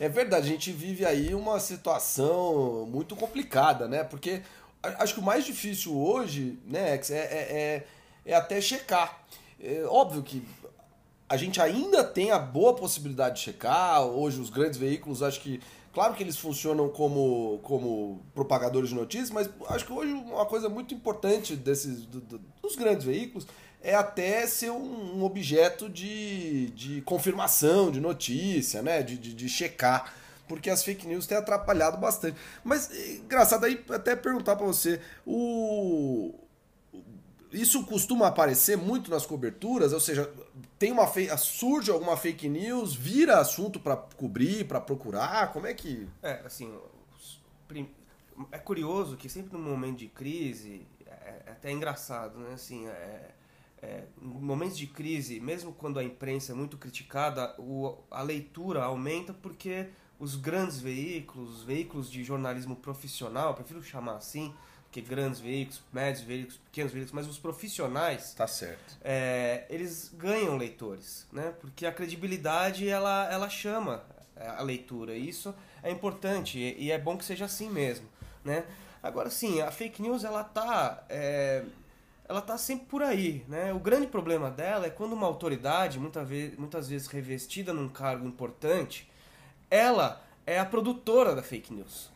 É 0.00 0.08
verdade, 0.08 0.48
a 0.48 0.50
gente 0.50 0.72
vive 0.72 1.06
aí 1.06 1.32
uma 1.32 1.60
situação 1.60 2.88
muito 2.90 3.14
complicada, 3.14 3.86
né? 3.86 4.02
Porque 4.02 4.42
acho 4.82 5.14
que 5.14 5.20
o 5.20 5.22
mais 5.22 5.44
difícil 5.44 5.96
hoje, 5.96 6.58
né, 6.66 6.96
é, 6.96 7.00
é, 7.10 7.16
é, 7.16 7.86
é 8.26 8.34
até 8.34 8.60
checar. 8.60 9.24
É 9.62 9.84
óbvio 9.84 10.24
que 10.24 10.42
a 11.28 11.36
gente 11.36 11.60
ainda 11.60 12.02
tem 12.02 12.32
a 12.32 12.38
boa 12.38 12.74
possibilidade 12.74 13.36
de 13.36 13.42
checar. 13.42 14.02
Hoje 14.02 14.40
os 14.40 14.50
grandes 14.50 14.76
veículos, 14.76 15.22
acho 15.22 15.40
que 15.40 15.60
Claro 15.92 16.14
que 16.14 16.22
eles 16.22 16.38
funcionam 16.38 16.88
como, 16.88 17.60
como 17.62 18.24
propagadores 18.34 18.88
de 18.88 18.94
notícias, 18.94 19.30
mas 19.30 19.50
acho 19.68 19.84
que 19.84 19.92
hoje 19.92 20.12
uma 20.12 20.46
coisa 20.46 20.68
muito 20.68 20.94
importante 20.94 21.54
desses 21.54 22.06
do, 22.06 22.20
do, 22.20 22.38
dos 22.62 22.76
grandes 22.76 23.04
veículos 23.04 23.46
é 23.82 23.94
até 23.94 24.46
ser 24.46 24.70
um, 24.70 25.22
objeto 25.22 25.88
de, 25.88 26.70
de 26.70 27.02
confirmação 27.02 27.90
de 27.90 28.00
notícia, 28.00 28.80
né? 28.80 29.02
De, 29.02 29.18
de, 29.18 29.34
de, 29.34 29.48
checar. 29.48 30.14
Porque 30.48 30.70
as 30.70 30.82
fake 30.82 31.06
news 31.06 31.26
têm 31.26 31.36
atrapalhado 31.36 31.98
bastante. 31.98 32.36
Mas, 32.62 32.90
engraçado 33.18 33.64
aí 33.64 33.82
até 33.90 34.14
perguntar 34.14 34.56
para 34.56 34.66
você, 34.66 35.00
o, 35.26 36.32
isso 37.52 37.84
costuma 37.84 38.28
aparecer 38.28 38.76
muito 38.76 39.10
nas 39.10 39.26
coberturas, 39.26 39.92
ou 39.92 40.00
seja, 40.00 40.32
tem 40.78 40.90
uma 40.90 41.06
surge 41.36 41.90
alguma 41.90 42.16
fake 42.16 42.48
news, 42.48 42.94
vira 42.94 43.38
assunto 43.38 43.78
para 43.78 43.96
cobrir, 43.96 44.66
para 44.66 44.80
procurar, 44.80 45.52
como 45.52 45.66
é 45.66 45.74
que 45.74 46.08
É, 46.22 46.42
assim, 46.44 46.72
é 48.50 48.58
curioso 48.58 49.16
que 49.16 49.28
sempre 49.28 49.52
no 49.52 49.58
momento 49.58 49.98
de 49.98 50.08
crise, 50.08 50.86
é, 51.06 51.42
é 51.46 51.50
até 51.50 51.70
engraçado, 51.70 52.38
né, 52.38 52.54
assim, 52.54 52.86
é, 52.86 53.30
é, 53.82 54.04
em 54.20 54.26
momentos 54.26 54.78
de 54.78 54.86
crise, 54.86 55.40
mesmo 55.40 55.72
quando 55.72 55.98
a 55.98 56.04
imprensa 56.04 56.52
é 56.52 56.54
muito 56.54 56.78
criticada, 56.78 57.54
o, 57.58 57.98
a 58.10 58.22
leitura 58.22 58.84
aumenta 58.84 59.34
porque 59.34 59.88
os 60.18 60.36
grandes 60.36 60.80
veículos, 60.80 61.58
os 61.58 61.64
veículos 61.64 62.10
de 62.10 62.22
jornalismo 62.22 62.76
profissional, 62.76 63.54
prefiro 63.54 63.82
chamar 63.82 64.16
assim, 64.16 64.54
que 64.92 65.00
grandes 65.00 65.40
veículos, 65.40 65.82
médios 65.90 66.22
veículos, 66.22 66.58
pequenos 66.66 66.92
veículos, 66.92 67.12
mas 67.12 67.26
os 67.26 67.38
profissionais, 67.38 68.34
tá 68.34 68.46
certo. 68.46 68.98
É, 69.02 69.64
eles 69.70 70.12
ganham 70.14 70.56
leitores, 70.56 71.26
né? 71.32 71.54
Porque 71.60 71.86
a 71.86 71.92
credibilidade 71.92 72.86
ela, 72.86 73.26
ela 73.32 73.48
chama 73.48 74.04
a 74.36 74.62
leitura. 74.62 75.16
E 75.16 75.28
isso 75.28 75.54
é 75.82 75.90
importante 75.90 76.58
e, 76.58 76.92
é 76.92 76.98
bom 76.98 77.16
que 77.16 77.24
seja 77.24 77.46
assim 77.46 77.70
mesmo, 77.70 78.06
né? 78.44 78.64
Agora 79.02 79.30
sim, 79.30 79.62
a 79.62 79.70
fake 79.70 80.02
news 80.02 80.24
ela 80.24 80.44
tá 80.44 81.04
é, 81.08 81.64
ela 82.28 82.40
tá 82.40 82.56
sempre 82.58 82.86
por 82.86 83.02
aí, 83.02 83.44
né? 83.48 83.72
O 83.72 83.78
grande 83.78 84.06
problema 84.06 84.50
dela 84.50 84.86
é 84.86 84.90
quando 84.90 85.14
uma 85.14 85.26
autoridade, 85.26 85.98
muita 85.98 86.22
vez, 86.22 86.56
muitas 86.56 86.88
vezes 86.88 87.06
revestida 87.06 87.72
num 87.72 87.88
cargo 87.88 88.26
importante, 88.26 89.10
ela 89.70 90.22
é 90.46 90.58
a 90.58 90.66
produtora 90.66 91.34
da 91.34 91.42
fake 91.42 91.72
news. 91.72 92.10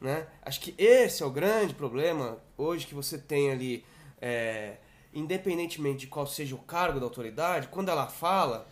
Né? 0.00 0.26
Acho 0.42 0.60
que 0.60 0.74
esse 0.76 1.22
é 1.22 1.26
o 1.26 1.30
grande 1.30 1.74
problema 1.74 2.38
hoje 2.56 2.86
que 2.86 2.94
você 2.94 3.18
tem 3.18 3.50
ali, 3.50 3.84
é, 4.20 4.76
independentemente 5.12 6.00
de 6.00 6.06
qual 6.06 6.26
seja 6.26 6.54
o 6.54 6.58
cargo 6.58 7.00
da 7.00 7.06
autoridade, 7.06 7.68
quando 7.68 7.88
ela 7.88 8.06
fala, 8.06 8.68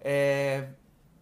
é, 0.00 0.68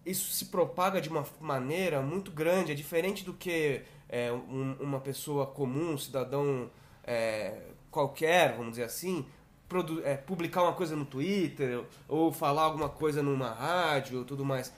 isso 0.05 0.33
se 0.33 0.47
propaga 0.47 1.01
de 1.01 1.09
uma 1.09 1.25
maneira 1.41 2.01
muito 2.03 2.31
grande, 2.31 2.73
é 2.73 2.75
diferente 2.75 3.25
do 3.25 3.33
que 3.33 3.83
é, 4.09 4.33
um, 4.33 4.77
uma 4.81 5.01
pessoa 5.01 5.47
comum, 5.47 5.93
um 5.93 5.99
cidadão 5.99 6.71
é, 7.05 7.61
qualquer, 7.91 8.57
vamos 8.57 8.73
dizer 8.73 8.85
assim, 8.85 9.27
é, 10.05 10.17
publicar 10.17 10.63
uma 10.63 10.73
coisa 10.73 10.95
no 10.95 11.05
Twitter 11.05 11.85
ou 12.09 12.33
falar 12.33 12.63
alguma 12.63 12.89
coisa 12.89 13.23
numa 13.23 13.53
rádio 13.53 14.19
ou 14.19 14.25
tudo 14.25 14.45
mais. 14.45 14.73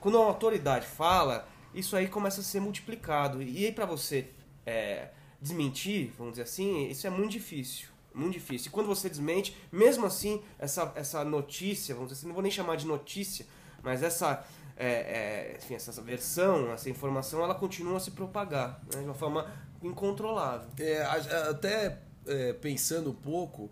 Quando 0.00 0.16
uma 0.16 0.26
autoridade 0.26 0.86
fala, 0.86 1.46
isso 1.74 1.96
aí 1.96 2.08
começa 2.08 2.40
a 2.40 2.44
ser 2.44 2.60
multiplicado. 2.60 3.42
E 3.42 3.66
aí 3.66 3.72
para 3.72 3.86
você 3.86 4.28
é, 4.66 5.08
desmentir, 5.40 6.12
vamos 6.16 6.32
dizer 6.32 6.44
assim, 6.44 6.88
isso 6.88 7.06
é 7.06 7.10
muito 7.10 7.32
difícil. 7.32 7.88
Muito 8.14 8.34
difícil. 8.34 8.68
E 8.68 8.70
quando 8.70 8.86
você 8.86 9.08
desmente, 9.08 9.56
mesmo 9.70 10.04
assim, 10.04 10.42
essa, 10.58 10.92
essa 10.94 11.24
notícia, 11.24 11.94
vamos 11.94 12.10
dizer 12.10 12.20
assim, 12.20 12.26
não 12.28 12.34
vou 12.34 12.42
nem 12.42 12.52
chamar 12.52 12.76
de 12.76 12.86
notícia, 12.86 13.46
mas 13.82 14.02
essa, 14.02 14.44
é, 14.76 14.86
é, 14.86 15.58
enfim, 15.58 15.74
essa 15.74 16.00
versão, 16.02 16.72
essa 16.72 16.90
informação, 16.90 17.42
ela 17.42 17.54
continua 17.54 17.96
a 17.96 18.00
se 18.00 18.10
propagar 18.10 18.80
né, 18.92 19.00
de 19.00 19.06
uma 19.06 19.14
forma 19.14 19.50
incontrolável. 19.82 20.68
É, 20.78 21.02
até 21.48 21.98
é, 22.26 22.52
pensando 22.52 23.10
um 23.10 23.14
pouco, 23.14 23.70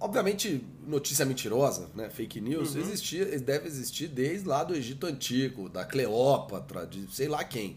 obviamente 0.00 0.64
notícia 0.86 1.24
mentirosa, 1.24 1.88
né, 1.94 2.08
fake 2.08 2.40
news, 2.40 2.74
uhum. 2.74 2.80
existia, 2.80 3.38
deve 3.40 3.66
existir 3.66 4.08
desde 4.08 4.48
lá 4.48 4.64
do 4.64 4.74
Egito 4.74 5.06
Antigo, 5.06 5.68
da 5.68 5.84
Cleópatra, 5.84 6.86
de 6.86 7.06
sei 7.14 7.28
lá 7.28 7.44
quem. 7.44 7.76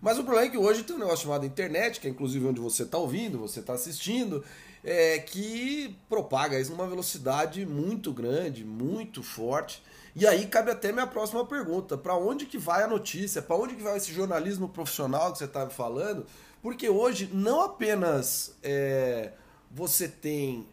Mas 0.00 0.18
o 0.18 0.24
problema 0.24 0.46
é 0.46 0.50
que 0.50 0.58
hoje 0.58 0.82
tem 0.82 0.94
um 0.94 0.98
negócio 0.98 1.24
chamado 1.24 1.46
internet, 1.46 2.00
que 2.00 2.06
é 2.06 2.10
inclusive 2.10 2.46
onde 2.46 2.60
você 2.60 2.82
está 2.82 2.98
ouvindo, 2.98 3.38
você 3.38 3.60
está 3.60 3.72
assistindo, 3.72 4.44
é, 4.84 5.18
que 5.18 5.96
propaga 6.08 6.60
isso 6.60 6.70
numa 6.70 6.86
velocidade 6.86 7.64
muito 7.66 8.12
grande, 8.12 8.64
muito 8.64 9.22
forte. 9.22 9.82
E 10.14 10.26
aí 10.26 10.46
cabe 10.46 10.70
até 10.70 10.92
minha 10.92 11.06
próxima 11.06 11.44
pergunta: 11.44 11.98
para 11.98 12.16
onde 12.16 12.46
que 12.46 12.56
vai 12.56 12.82
a 12.82 12.86
notícia? 12.86 13.42
Para 13.42 13.56
onde 13.56 13.74
que 13.74 13.82
vai 13.82 13.96
esse 13.96 14.12
jornalismo 14.12 14.68
profissional 14.68 15.32
que 15.32 15.38
você 15.38 15.44
está 15.44 15.68
falando? 15.68 16.26
Porque 16.62 16.88
hoje 16.88 17.28
não 17.32 17.62
apenas 17.62 18.54
é, 18.62 19.32
você 19.70 20.06
tem 20.08 20.66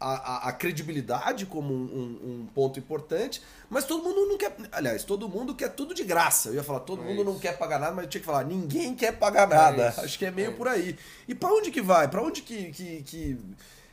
a, 0.00 0.14
a, 0.14 0.48
a, 0.48 0.52
credibilidade 0.52 1.44
como 1.44 1.74
um, 1.74 1.76
um, 1.76 2.30
um, 2.30 2.46
ponto 2.54 2.78
importante, 2.78 3.42
mas 3.68 3.84
todo 3.84 4.02
mundo 4.02 4.26
não 4.26 4.38
quer. 4.38 4.56
Aliás, 4.72 5.04
todo 5.04 5.28
mundo 5.28 5.54
quer 5.54 5.68
tudo 5.68 5.92
de 5.92 6.02
graça. 6.02 6.48
Eu 6.48 6.54
ia 6.54 6.64
falar, 6.64 6.80
todo 6.80 7.02
é 7.02 7.04
mundo 7.04 7.20
isso. 7.20 7.24
não 7.24 7.38
quer 7.38 7.58
pagar 7.58 7.78
nada, 7.78 7.92
mas 7.92 8.04
eu 8.04 8.10
tinha 8.10 8.20
que 8.20 8.26
falar, 8.26 8.44
ninguém 8.44 8.94
quer 8.94 9.12
pagar 9.12 9.46
nada. 9.46 9.94
É 9.98 10.00
Acho 10.00 10.18
que 10.18 10.24
é 10.24 10.30
meio 10.30 10.48
é 10.48 10.54
por 10.54 10.66
aí. 10.66 10.98
E 11.28 11.34
para 11.34 11.52
onde 11.52 11.70
que 11.70 11.82
vai? 11.82 12.08
Para 12.08 12.22
onde 12.22 12.40
que, 12.40 12.72
que, 12.72 13.02
que, 13.02 13.38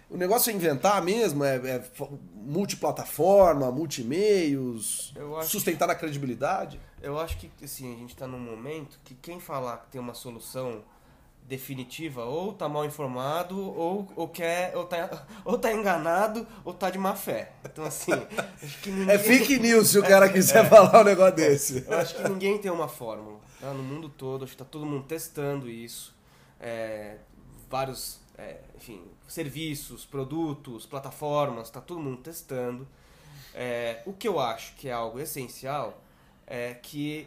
O 0.10 0.16
negócio 0.16 0.50
é 0.50 0.54
inventar 0.54 1.02
mesmo? 1.04 1.44
É, 1.44 1.56
é 1.58 1.84
multiplataforma, 2.34 3.70
multimeios, 3.70 5.14
sustentar 5.44 5.88
que... 5.88 5.92
a 5.92 5.96
credibilidade? 5.96 6.80
Eu 7.02 7.20
acho 7.20 7.38
que 7.38 7.52
assim, 7.62 7.94
a 7.94 7.98
gente 7.98 8.14
está 8.14 8.26
num 8.26 8.40
momento 8.40 8.98
que 9.04 9.14
quem 9.14 9.42
falar 9.42 9.78
que 9.78 9.92
tem 9.92 10.00
uma 10.00 10.14
solução 10.14 10.84
definitiva, 11.48 12.26
ou 12.26 12.52
tá 12.52 12.68
mal 12.68 12.86
informado, 12.86 13.58
ou, 13.58 14.08
ou 14.16 14.28
quer, 14.28 14.76
ou 14.76 14.84
tá, 14.84 15.26
ou 15.46 15.58
tá 15.58 15.72
enganado, 15.72 16.46
ou 16.66 16.74
tá 16.74 16.90
de 16.90 16.98
má 16.98 17.16
fé. 17.16 17.54
Então, 17.64 17.86
assim, 17.86 18.12
acho 18.62 18.82
que 18.82 18.90
ninguém... 18.90 19.16
É 19.16 19.18
fake 19.18 19.58
news 19.58 19.90
se 19.90 19.98
o 19.98 20.04
cara 20.04 20.28
quiser 20.32 20.66
é, 20.66 20.70
falar 20.70 21.02
um 21.02 21.06
negócio 21.06 21.36
desse. 21.36 21.86
Eu 21.88 21.98
acho 21.98 22.16
que 22.16 22.30
ninguém 22.30 22.58
tem 22.58 22.70
uma 22.70 22.90
fórmula. 22.90 23.40
Tá? 23.62 23.74
No 23.74 23.82
mundo 23.82 24.10
todo, 24.10 24.44
acho 24.44 24.52
que 24.52 24.58
tá 24.58 24.66
todo 24.66 24.86
mundo 24.86 25.06
testando 25.06 25.70
isso. 25.70 26.14
É, 26.60 27.16
vários, 27.70 28.20
é, 28.38 28.58
enfim, 28.76 29.02
serviços, 29.26 30.06
produtos, 30.06 30.86
plataformas, 30.86 31.70
tá 31.70 31.80
todo 31.80 32.02
mundo 32.02 32.18
testando. 32.18 32.86
É, 33.56 34.02
o 34.06 34.12
que 34.12 34.28
eu 34.28 34.38
acho 34.40 34.76
que 34.76 34.90
é 34.90 34.92
algo 34.92 35.18
essencial 35.18 36.02
é 36.46 36.74
que 36.74 37.26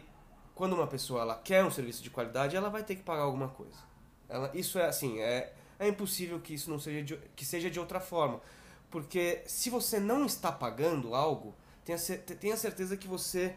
quando 0.53 0.73
uma 0.73 0.85
pessoa 0.85 1.21
ela 1.21 1.35
quer 1.35 1.63
um 1.63 1.71
serviço 1.71 2.03
de 2.03 2.11
qualidade, 2.11 2.55
ela 2.55 2.69
vai 2.69 2.83
ter 2.83 2.95
que 2.95 3.01
pagar 3.01 3.23
alguma 3.23 3.47
coisa. 3.47 3.90
Ela, 4.31 4.49
isso 4.53 4.79
é 4.79 4.87
assim, 4.87 5.19
é, 5.19 5.53
é 5.77 5.87
impossível 5.87 6.39
que 6.39 6.53
isso 6.53 6.69
não 6.69 6.79
seja 6.79 7.03
de, 7.03 7.17
que 7.35 7.45
seja 7.45 7.69
de 7.69 7.79
outra 7.79 7.99
forma. 7.99 8.39
Porque 8.89 9.41
se 9.45 9.69
você 9.69 9.99
não 9.99 10.25
está 10.25 10.51
pagando 10.51 11.13
algo, 11.13 11.53
tenha, 11.83 11.97
tenha 12.39 12.57
certeza 12.57 12.95
que 12.95 13.07
você 13.07 13.53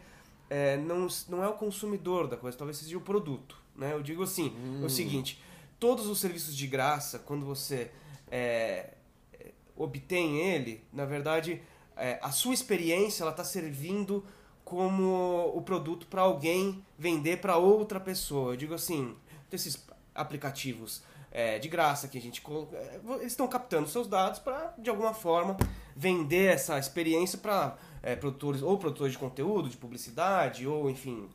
é, 0.49 0.77
não, 0.77 1.07
não 1.29 1.43
é 1.43 1.47
o 1.47 1.53
consumidor 1.53 2.27
da 2.27 2.37
coisa, 2.37 2.57
talvez 2.57 2.77
seja 2.77 2.97
o 2.97 3.01
produto. 3.01 3.57
Né? 3.75 3.93
Eu 3.93 4.03
digo 4.03 4.23
assim, 4.23 4.49
hum. 4.49 4.81
é 4.83 4.85
o 4.85 4.89
seguinte, 4.89 5.41
todos 5.79 6.07
os 6.07 6.19
serviços 6.19 6.55
de 6.55 6.67
graça, 6.67 7.19
quando 7.19 7.45
você 7.45 7.91
é, 8.29 8.93
é 9.33 9.51
obtém 9.75 10.39
ele, 10.39 10.83
na 10.91 11.05
verdade, 11.05 11.61
é, 11.95 12.19
a 12.21 12.31
sua 12.31 12.53
experiência 12.53 13.23
ela 13.23 13.31
está 13.31 13.43
servindo 13.43 14.25
como 14.63 15.51
o 15.55 15.61
produto 15.61 16.07
para 16.07 16.23
alguém 16.23 16.83
vender 16.97 17.37
para 17.37 17.55
outra 17.57 17.99
pessoa. 17.99 18.53
Eu 18.53 18.57
digo 18.57 18.73
assim, 18.73 19.15
esses 19.51 19.85
aplicativos 20.15 21.03
é, 21.31 21.59
de 21.59 21.67
graça 21.67 22.07
que 22.07 22.17
a 22.17 22.21
gente 22.21 22.41
é, 22.71 22.99
eles 23.19 23.33
estão 23.33 23.45
captando 23.45 23.89
seus 23.89 24.07
dados 24.07 24.39
para 24.39 24.73
de 24.77 24.89
alguma 24.89 25.13
forma 25.13 25.57
vender 25.93 26.53
essa 26.53 26.79
experiência 26.79 27.37
para 27.37 27.75
é, 28.01 28.15
produtores 28.15 28.61
ou 28.61 28.77
produtores 28.77 29.11
de 29.11 29.19
conteúdo, 29.19 29.67
de 29.67 29.75
publicidade 29.75 30.65
ou 30.65 30.89
enfim 30.89 31.27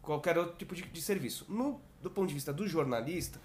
qualquer 0.00 0.38
outro 0.38 0.54
tipo 0.56 0.74
de, 0.74 0.82
de 0.82 1.02
serviço. 1.02 1.44
No, 1.48 1.80
do 2.00 2.08
ponto 2.08 2.28
de 2.28 2.34
vista 2.34 2.52
do 2.52 2.68
jornalista 2.68 3.40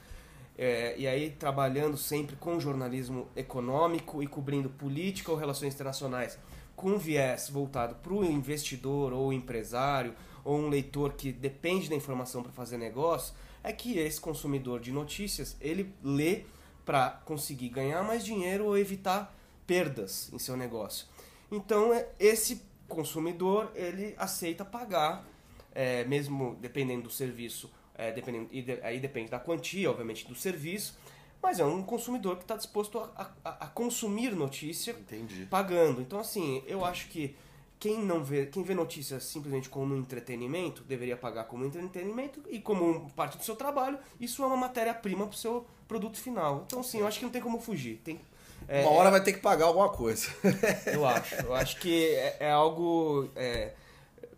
é, 0.56 0.96
e 1.00 1.08
aí 1.08 1.32
trabalhando 1.32 1.98
sempre 1.98 2.36
com 2.36 2.60
jornalismo 2.60 3.28
econômico 3.36 4.22
e 4.22 4.28
cobrindo 4.28 4.70
política 4.70 5.32
ou 5.32 5.38
relações 5.38 5.74
internacionais 5.74 6.38
com 6.76 6.98
viés 6.98 7.50
voltado 7.50 7.96
para 7.96 8.14
o 8.14 8.24
investidor 8.24 9.14
ou 9.14 9.34
empresário 9.34 10.14
ou 10.44 10.60
um 10.60 10.70
leitor 10.70 11.14
que 11.14 11.32
depende 11.32 11.90
da 11.90 11.96
informação 11.96 12.44
para 12.44 12.52
fazer 12.52 12.78
negócio 12.78 13.34
é 13.64 13.72
que 13.72 13.98
esse 13.98 14.20
consumidor 14.20 14.80
de 14.80 14.92
notícias 14.92 15.56
ele 15.62 15.94
lê 16.04 16.44
para 16.86 17.10
conseguir 17.26 17.70
ganhar 17.70 18.04
mais 18.04 18.26
dinheiro 18.26 18.66
ou 18.66 18.78
evitar 18.78 19.34
perdas 19.66 20.30
em 20.34 20.38
seu 20.38 20.58
negócio. 20.58 21.08
Então 21.52 21.94
é, 21.94 22.10
esse 22.20 22.62
consumidor 22.88 23.72
ele 23.74 24.14
aceita 24.18 24.66
pagar, 24.66 25.26
é, 25.74 26.04
mesmo 26.04 26.58
dependendo 26.60 27.04
do 27.04 27.10
serviço, 27.10 27.72
é, 27.96 28.12
dependendo, 28.12 28.50
aí 28.84 29.00
depende 29.00 29.32
da 29.32 29.40
quantia, 29.40 29.90
obviamente, 29.90 30.28
do 30.28 30.36
serviço, 30.36 30.98
mas 31.42 31.60
é 31.60 31.66
um 31.66 31.84
consumidor 31.84 32.38
que 32.38 32.44
está 32.44 32.56
disposto 32.56 33.00
a, 33.00 33.32
a, 33.44 33.50
a, 33.66 33.68
consumir 33.68 34.36
notícia 34.36 34.92
Entendi. 34.92 35.46
pagando. 35.46 36.02
Então 36.02 36.20
assim, 36.20 36.64
eu 36.68 36.84
acho 36.84 37.08
que 37.10 37.36
quem 37.84 38.02
não 38.02 38.24
vê, 38.24 38.46
quem 38.46 38.64
vê 38.64 38.74
notícias 38.74 39.26
simplesmente 39.26 39.68
como 39.68 39.94
entretenimento, 39.94 40.86
deveria 40.86 41.18
pagar 41.18 41.44
como 41.44 41.66
entretenimento 41.66 42.42
e 42.50 42.58
como 42.58 43.10
parte 43.10 43.38
do 43.38 43.44
seu 43.44 43.58
trabalho, 43.58 44.00
isso 44.22 44.42
é 44.42 44.48
uma 44.48 44.56
matéria-prima 44.56 45.28
para 45.28 45.36
o 45.36 45.38
seu 45.38 45.68
produto 45.86 46.18
final. 46.18 46.64
Então, 46.66 46.82
sim, 46.82 47.02
eu 47.02 47.08
acho 47.08 47.20
que 47.20 47.26
não 47.26 47.32
tem 47.32 47.42
como 47.42 47.60
fugir. 47.60 48.00
Tem, 48.02 48.22
é, 48.70 48.84
uma 48.84 48.92
hora 48.92 49.12
vai 49.12 49.22
ter 49.22 49.34
que 49.34 49.40
pagar 49.40 49.66
alguma 49.66 49.90
coisa. 49.90 50.30
eu 50.94 51.06
acho. 51.06 51.36
Eu 51.36 51.54
acho 51.54 51.78
que 51.82 52.06
é, 52.16 52.38
é 52.40 52.52
algo. 52.52 53.30
É, 53.36 53.74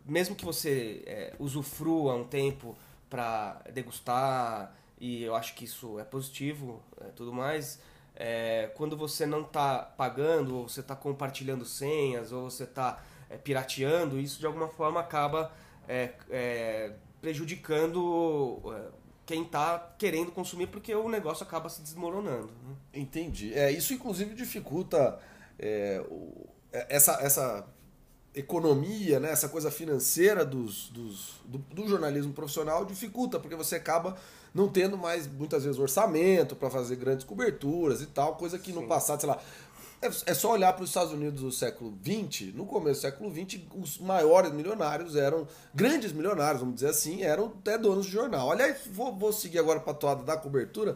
mesmo 0.04 0.36
que 0.36 0.44
você 0.44 1.04
é, 1.06 1.36
usufrua 1.38 2.16
um 2.16 2.24
tempo 2.24 2.76
para 3.12 3.62
degustar, 3.72 4.74
e 5.00 5.22
eu 5.22 5.36
acho 5.36 5.54
que 5.54 5.66
isso 5.66 6.00
é 6.00 6.04
positivo, 6.04 6.82
é, 7.00 7.10
tudo 7.16 7.32
mais. 7.32 7.80
É, 8.16 8.72
quando 8.74 8.98
você 8.98 9.24
não 9.28 9.42
está 9.42 9.78
pagando, 9.78 10.58
ou 10.58 10.68
você 10.68 10.80
está 10.80 10.96
compartilhando 10.96 11.64
senhas, 11.64 12.32
ou 12.32 12.50
você 12.50 12.64
está 12.64 13.04
pirateando, 13.38 14.20
isso 14.20 14.40
de 14.40 14.46
alguma 14.46 14.68
forma 14.68 15.00
acaba 15.00 15.52
é, 15.88 16.12
é, 16.30 16.92
prejudicando 17.22 18.62
é, 18.68 18.82
quem 19.26 19.44
está 19.44 19.96
querendo 19.98 20.32
consumir, 20.32 20.68
porque 20.68 20.94
o 20.94 21.10
negócio 21.10 21.44
acaba 21.44 21.70
se 21.70 21.82
desmoronando. 21.82 22.48
Né? 22.64 22.76
Entendi. 22.94 23.54
É, 23.54 23.72
isso 23.72 23.94
inclusive 23.94 24.36
dificulta 24.36 25.20
é, 25.58 26.04
o, 26.10 26.48
é, 26.72 26.88
essa, 26.90 27.14
essa 27.22 27.68
economia, 28.36 29.20
né, 29.20 29.32
essa 29.32 29.48
coisa 29.48 29.72
financeira 29.72 30.44
dos, 30.44 30.90
dos, 30.90 31.36
do, 31.46 31.58
do, 31.58 31.88
jornalismo 31.88 32.34
profissional 32.34 32.84
dificulta, 32.86 33.40
porque 33.40 33.56
você 33.56 33.78
acaba 33.78 34.18
não 34.54 34.68
tendo 34.68 34.98
mais, 34.98 35.26
muitas 35.28 35.64
vezes, 35.64 35.80
orçamento 35.80 36.56
para 36.56 36.70
fazer 36.70 36.98
grandes 36.98 37.26
coberturas 37.26 38.02
e 38.02 38.06
tal, 38.06 38.36
coisa 38.36 38.60
que 38.60 38.72
Sim. 38.72 38.82
no 38.82 38.88
passado, 38.88 39.22
sei 39.22 39.30
lá, 39.30 39.40
É, 40.02 40.08
é 40.08 40.34
só 40.34 40.52
olhar 40.52 40.72
para 40.74 40.84
os 40.84 40.90
Estados 40.90 41.14
Unidos 41.14 41.42
do 41.42 41.52
século 41.52 41.98
XX. 42.04 42.54
No 42.54 42.66
começo 42.66 43.00
do 43.00 43.02
século 43.02 43.32
XX, 43.34 43.62
os 43.74 43.98
maiores 43.98 44.52
milionários 44.52 45.16
eram, 45.16 45.48
grandes 45.74 46.12
milionários, 46.12 46.60
vamos 46.60 46.76
dizer 46.76 46.90
assim, 46.90 47.24
eram 47.24 47.46
até 47.60 47.78
donos 47.78 48.06
de 48.06 48.12
jornal. 48.12 48.52
Aliás, 48.52 48.82
vou, 48.92 49.16
vou 49.16 49.34
seguir 49.34 49.60
agora 49.60 49.80
para 49.80 49.92
a 49.92 49.96
toada 49.96 50.24
da 50.24 50.38
cobertura. 50.38 50.96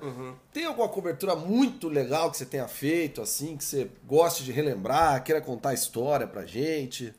Tem 0.53 0.65
alguma 0.65 0.87
cobertura 0.89 1.35
muito 1.35 1.87
legal 1.87 2.29
que 2.29 2.37
você 2.37 2.45
tenha 2.45 2.67
feito, 2.67 3.21
assim, 3.21 3.57
que 3.57 3.63
você 3.63 3.89
goste 4.05 4.43
de 4.43 4.51
relembrar, 4.51 5.23
queira 5.23 5.41
contar 5.41 5.69
a 5.69 5.73
história 5.73 6.27
pra 6.27 6.45
gente? 6.45 7.13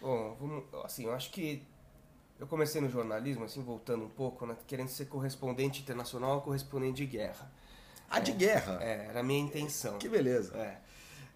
Bom, 0.00 0.36
vamos- 0.40 0.64
assim, 0.84 1.04
eu 1.04 1.12
acho 1.12 1.30
que 1.30 1.62
eu 2.40 2.46
comecei 2.48 2.80
no 2.80 2.90
jornalismo, 2.90 3.44
assim, 3.44 3.62
voltando 3.62 4.04
um 4.04 4.08
pouco, 4.08 4.44
né, 4.44 4.56
querendo 4.66 4.88
ser 4.88 5.04
correspondente 5.04 5.80
internacional, 5.80 6.40
correspondente 6.42 6.96
de 6.96 7.06
guerra. 7.06 7.48
A 8.10 8.18
de 8.18 8.32
guerra. 8.32 8.78
É, 8.82 9.06
era 9.10 9.20
a 9.20 9.22
minha 9.22 9.40
intenção. 9.40 9.98
Que 9.98 10.08
beleza. 10.08 10.56
É. 10.56 10.78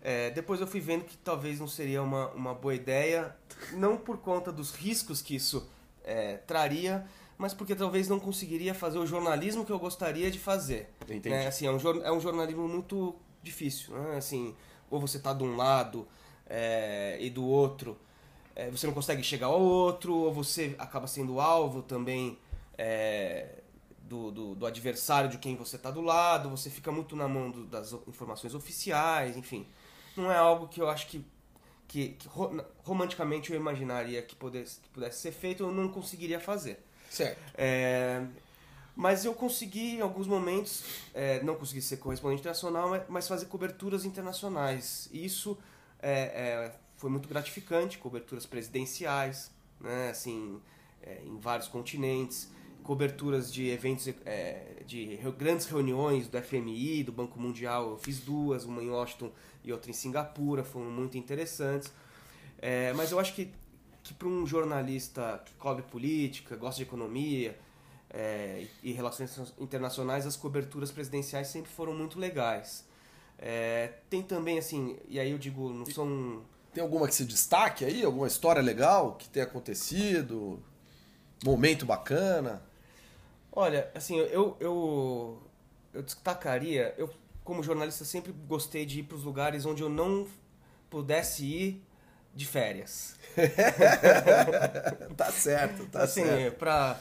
É, 0.08 0.30
depois 0.30 0.60
eu 0.60 0.68
fui 0.68 0.78
vendo 0.78 1.04
que 1.04 1.16
talvez 1.16 1.58
não 1.58 1.66
seria 1.66 2.00
uma, 2.00 2.28
uma 2.28 2.54
boa 2.54 2.72
ideia, 2.72 3.34
não 3.72 3.96
por 3.96 4.18
conta 4.18 4.52
dos 4.52 4.70
riscos 4.72 5.20
que 5.20 5.34
isso 5.34 5.68
é, 6.04 6.36
traria, 6.36 7.04
mas 7.36 7.52
porque 7.52 7.75
talvez 7.75 8.06
não 8.06 8.20
conseguiria 8.20 8.72
fazer 8.72 8.98
o 8.98 9.04
jornalismo 9.04 9.64
que 9.64 9.72
eu 9.72 9.80
gostaria 9.80 10.30
de 10.30 10.38
fazer. 10.38 10.90
Entendi. 11.02 11.28
Né? 11.28 11.48
Assim, 11.48 11.66
é, 11.66 11.72
um, 11.72 11.78
é 12.04 12.12
um 12.12 12.20
jornalismo 12.20 12.68
muito 12.68 13.16
difícil. 13.42 13.96
Né? 13.96 14.16
Assim, 14.16 14.54
ou 14.88 15.00
você 15.00 15.16
está 15.16 15.32
de 15.32 15.42
um 15.42 15.56
lado 15.56 16.06
é, 16.48 17.18
e 17.20 17.28
do 17.28 17.44
outro, 17.44 17.98
é, 18.54 18.70
você 18.70 18.86
não 18.86 18.94
consegue 18.94 19.25
chegar 19.25 19.48
ao 19.48 19.60
outro, 19.60 20.14
ou 20.14 20.32
você 20.32 20.76
acaba 20.78 21.08
sendo 21.08 21.40
alvo 21.40 21.82
também 21.82 22.38
é, 22.78 23.56
do, 23.98 24.30
do, 24.30 24.54
do 24.54 24.66
adversário 24.66 25.28
de 25.28 25.36
quem 25.38 25.56
você 25.56 25.75
está 25.75 25.90
do 25.90 26.00
lado, 26.00 26.48
você 26.48 26.70
fica 26.70 26.92
muito 26.92 27.16
na 27.16 27.26
mão 27.26 27.50
do- 27.50 27.66
das 27.66 27.92
informações 28.06 28.54
oficiais, 28.54 29.36
enfim. 29.36 29.66
Não 30.16 30.30
é 30.30 30.37
algo 30.37 30.68
que 30.68 30.80
eu 30.80 30.88
acho 30.88 31.06
que, 31.08 31.25
que, 31.88 32.11
que 32.11 32.28
ro- 32.28 32.64
romanticamente 32.85 33.52
eu 33.52 33.56
imaginaria 33.58 34.23
que 34.23 34.35
pudesse, 34.35 34.80
que 34.80 34.88
pudesse 34.90 35.20
ser 35.20 35.32
feito, 35.32 35.62
eu 35.62 35.70
não 35.73 35.88
conseguiria 35.88 36.40
fazer. 36.40 36.82
Certo. 37.11 37.38
É, 37.56 38.25
mas 38.94 39.25
eu 39.25 39.35
consegui, 39.35 39.96
em 39.96 40.00
alguns 40.00 40.26
momentos, 40.26 40.82
é, 41.14 41.42
não 41.42 41.54
consegui 41.54 41.82
ser 41.82 41.99
correspondente 41.99 42.40
internacional, 42.40 42.88
mas- 42.88 43.02
mas 43.08 43.28
fazer 43.28 43.46
coberturas 43.46 44.04
internacionais. 44.04 45.08
E 45.12 45.25
Isso 45.25 45.56
é, 46.00 46.12
é, 46.12 46.73
foi 46.96 47.11
muito 47.11 47.28
gratificante, 47.28 47.99
coberturas 47.99 48.46
presidenciais, 48.46 49.50
né, 49.80 50.11
assim, 50.11 50.61
é, 51.02 51.20
em 51.25 51.38
vários 51.38 51.68
continentes, 51.68 52.49
coberturas 52.83 53.52
de 53.52 53.68
eventos, 53.68 54.09
é, 54.25 54.83
de 54.87 55.18
grandes 55.37 55.66
reuniões 55.66 56.28
do 56.28 56.40
FMI, 56.40 57.02
do 57.04 57.12
Banco 57.12 57.38
Mundial, 57.40 57.90
eu 57.90 57.99
fiz 57.99 58.21
duas, 58.21 58.64
uma 58.64 58.83
em 58.83 58.90
Washington 58.90 59.30
e 59.64 59.73
outra 59.73 59.90
em 59.90 59.95
Singapura, 59.95 60.62
foram 60.62 60.90
muito 60.90 61.18
interessantes. 61.18 61.92
É, 62.59 62.92
mas 62.95 63.11
eu 63.11 63.18
acho 63.18 63.35
que, 63.35 63.50
que 64.02 64.14
para 64.14 64.28
um 64.28 64.47
jornalista 64.47 65.42
que 65.45 65.54
cobre 65.54 65.83
política, 65.83 66.56
gosta 66.56 66.76
de 66.76 66.85
economia 66.85 67.59
é, 68.11 68.66
e, 68.83 68.90
e 68.90 68.92
relações 68.92 69.52
internacionais, 69.59 70.26
as 70.26 70.37
coberturas 70.37 70.90
presidenciais 70.90 71.49
sempre 71.49 71.71
foram 71.71 71.95
muito 71.95 72.18
legais. 72.18 72.85
É, 73.38 73.92
tem 74.09 74.23
também, 74.23 74.59
assim, 74.59 74.97
e 75.09 75.21
aí 75.21 75.30
eu 75.30 75.38
digo, 75.38 75.71
não 75.71 75.85
são. 75.87 76.42
Tem 76.73 76.83
alguma 76.83 77.06
que 77.06 77.14
se 77.14 77.25
destaque 77.25 77.85
aí? 77.85 78.04
Alguma 78.04 78.26
história 78.26 78.62
legal 78.62 79.14
que 79.14 79.28
tenha 79.28 79.45
acontecido? 79.45 80.62
Momento 81.45 81.85
bacana? 81.85 82.62
Olha, 83.58 83.90
assim, 83.94 84.18
eu, 84.18 84.54
eu, 84.60 85.42
eu 85.94 86.02
destacaria, 86.02 86.94
eu 86.98 87.08
como 87.42 87.62
jornalista 87.62 88.04
sempre 88.04 88.30
gostei 88.30 88.84
de 88.84 89.00
ir 89.00 89.04
para 89.04 89.16
os 89.16 89.25
lugares 89.25 89.64
onde 89.64 89.82
eu 89.82 89.88
não 89.88 90.26
pudesse 90.90 91.46
ir 91.46 91.82
de 92.34 92.44
férias. 92.44 93.16
tá 95.16 95.32
certo, 95.32 95.86
tá 95.86 96.02
assim, 96.02 96.22
certo. 96.22 96.58
para 96.58 97.00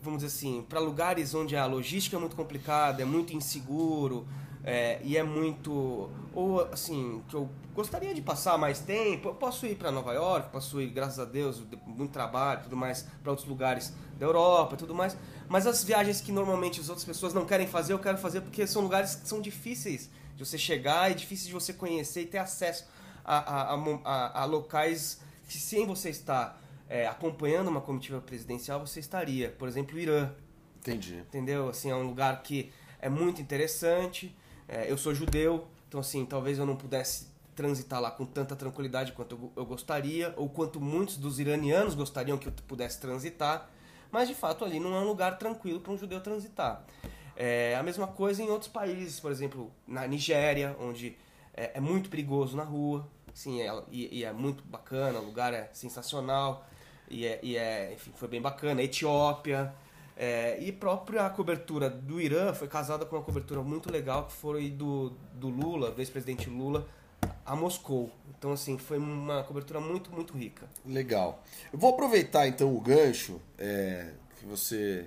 vamos 0.00 0.22
dizer 0.22 0.34
assim, 0.34 0.62
para 0.66 0.80
lugares 0.80 1.34
onde 1.34 1.54
a 1.54 1.66
logística 1.66 2.16
é 2.16 2.18
muito 2.18 2.34
complicada, 2.34 3.02
é 3.02 3.04
muito 3.04 3.36
inseguro 3.36 4.26
é, 4.64 5.00
e 5.02 5.16
é 5.16 5.22
muito 5.22 6.10
ou 6.32 6.60
assim 6.72 7.22
que 7.28 7.34
eu 7.34 7.48
gostaria 7.74 8.14
de 8.14 8.20
passar 8.22 8.58
mais 8.58 8.80
tempo. 8.80 9.28
Eu 9.28 9.34
posso 9.34 9.66
ir 9.66 9.76
para 9.76 9.90
Nova 9.90 10.12
York, 10.12 10.50
posso 10.50 10.80
ir, 10.80 10.88
graças 10.90 11.18
a 11.18 11.24
Deus, 11.24 11.58
de- 11.68 11.76
muito 11.86 12.12
trabalho, 12.12 12.62
tudo 12.64 12.76
mais 12.76 13.06
para 13.22 13.30
outros 13.30 13.48
lugares 13.48 13.92
da 14.18 14.26
Europa, 14.26 14.76
tudo 14.76 14.94
mais. 14.94 15.16
Mas 15.48 15.66
as 15.66 15.82
viagens 15.82 16.20
que 16.20 16.30
normalmente 16.32 16.80
as 16.80 16.88
outras 16.88 17.04
pessoas 17.04 17.32
não 17.32 17.44
querem 17.46 17.66
fazer, 17.66 17.92
eu 17.92 17.98
quero 17.98 18.18
fazer 18.18 18.40
porque 18.42 18.66
são 18.66 18.82
lugares 18.82 19.14
que 19.14 19.26
são 19.28 19.40
difíceis 19.40 20.10
de 20.36 20.44
você 20.44 20.58
chegar 20.58 21.10
e 21.10 21.14
difíceis 21.14 21.46
de 21.48 21.54
você 21.54 21.72
conhecer 21.72 22.22
e 22.22 22.26
ter 22.26 22.38
acesso 22.38 22.86
a, 23.24 23.72
a, 23.72 23.74
a- 24.04 24.42
a 24.42 24.44
locais 24.44 25.20
que 25.48 25.58
sem 25.58 25.86
você 25.86 26.10
estar 26.10 26.60
é, 26.88 27.06
acompanhando 27.06 27.68
uma 27.68 27.80
comitiva 27.80 28.20
presidencial, 28.20 28.80
você 28.80 29.00
estaria. 29.00 29.50
Por 29.58 29.66
exemplo, 29.68 29.96
o 29.96 29.98
Irã, 29.98 30.30
Entendi. 30.78 31.16
entendeu? 31.16 31.68
Assim, 31.68 31.90
é 31.90 31.94
um 31.94 32.06
lugar 32.06 32.42
que 32.42 32.70
é 33.00 33.08
muito 33.08 33.40
interessante. 33.42 34.34
É, 34.68 34.90
eu 34.90 34.98
sou 34.98 35.14
judeu, 35.14 35.66
então 35.88 36.00
assim, 36.00 36.26
talvez 36.26 36.58
eu 36.58 36.66
não 36.66 36.76
pudesse 36.76 37.28
transitar 37.56 38.00
lá 38.00 38.10
com 38.10 38.24
tanta 38.24 38.54
tranquilidade 38.54 39.12
quanto 39.12 39.34
eu, 39.34 39.52
eu 39.56 39.66
gostaria, 39.66 40.32
ou 40.36 40.48
quanto 40.48 40.80
muitos 40.80 41.16
dos 41.16 41.40
iranianos 41.40 41.94
gostariam 41.94 42.38
que 42.38 42.48
eu 42.48 42.52
pudesse 42.66 43.00
transitar. 43.00 43.68
Mas 44.10 44.28
de 44.28 44.34
fato 44.34 44.64
ali 44.64 44.78
não 44.78 44.94
é 44.94 45.00
um 45.00 45.06
lugar 45.06 45.38
tranquilo 45.38 45.80
para 45.80 45.92
um 45.92 45.98
judeu 45.98 46.20
transitar. 46.20 46.84
É 47.36 47.76
a 47.76 47.82
mesma 47.82 48.06
coisa 48.06 48.42
em 48.42 48.48
outros 48.48 48.70
países, 48.70 49.18
por 49.20 49.30
exemplo, 49.30 49.72
na 49.86 50.06
Nigéria, 50.06 50.76
onde 50.80 51.16
é, 51.54 51.72
é 51.74 51.80
muito 51.80 52.10
perigoso 52.10 52.56
na 52.56 52.64
rua, 52.64 53.08
sim, 53.32 53.60
é, 53.60 53.82
e, 53.90 54.18
e 54.18 54.24
é 54.24 54.32
muito 54.32 54.62
bacana, 54.64 55.18
o 55.18 55.24
lugar 55.24 55.52
é 55.54 55.70
sensacional, 55.72 56.66
e 57.08 57.26
é, 57.26 57.38
e 57.42 57.56
é 57.56 57.94
enfim, 57.94 58.12
foi 58.14 58.28
bem 58.28 58.40
bacana. 58.40 58.82
Etiópia, 58.82 59.72
é, 60.20 60.58
e 60.60 60.72
própria 60.72 61.30
cobertura 61.30 61.88
do 61.88 62.20
Irã 62.20 62.52
foi 62.52 62.66
casada 62.66 63.06
com 63.06 63.14
uma 63.14 63.22
cobertura 63.22 63.62
muito 63.62 63.88
legal 63.88 64.26
que 64.26 64.32
foi 64.32 64.68
do, 64.68 65.12
do 65.34 65.48
Lula, 65.48 65.92
do 65.92 66.00
ex-presidente 66.00 66.50
Lula, 66.50 66.84
a 67.46 67.54
Moscou. 67.54 68.10
Então, 68.36 68.50
assim, 68.50 68.76
foi 68.76 68.98
uma 68.98 69.44
cobertura 69.44 69.78
muito, 69.78 70.10
muito 70.10 70.36
rica. 70.36 70.66
Legal. 70.84 71.40
Eu 71.72 71.78
vou 71.78 71.90
aproveitar 71.90 72.48
então 72.48 72.74
o 72.74 72.80
gancho 72.80 73.40
é, 73.56 74.10
que 74.40 74.44
você. 74.44 75.06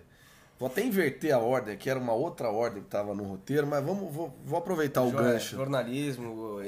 Vou 0.57 0.67
até 0.69 0.81
inverter 0.81 1.35
a 1.35 1.39
ordem, 1.39 1.75
que 1.75 1.89
era 1.89 1.99
uma 1.99 2.13
outra 2.13 2.49
ordem 2.49 2.81
que 2.81 2.87
estava 2.87 3.13
no 3.13 3.23
roteiro, 3.23 3.67
mas 3.67 3.83
vamos, 3.83 4.13
vou, 4.13 4.33
vou 4.45 4.59
aproveitar 4.59 5.01
o 5.01 5.11
gancho. 5.11 5.57
Jornalismo, 5.57 6.59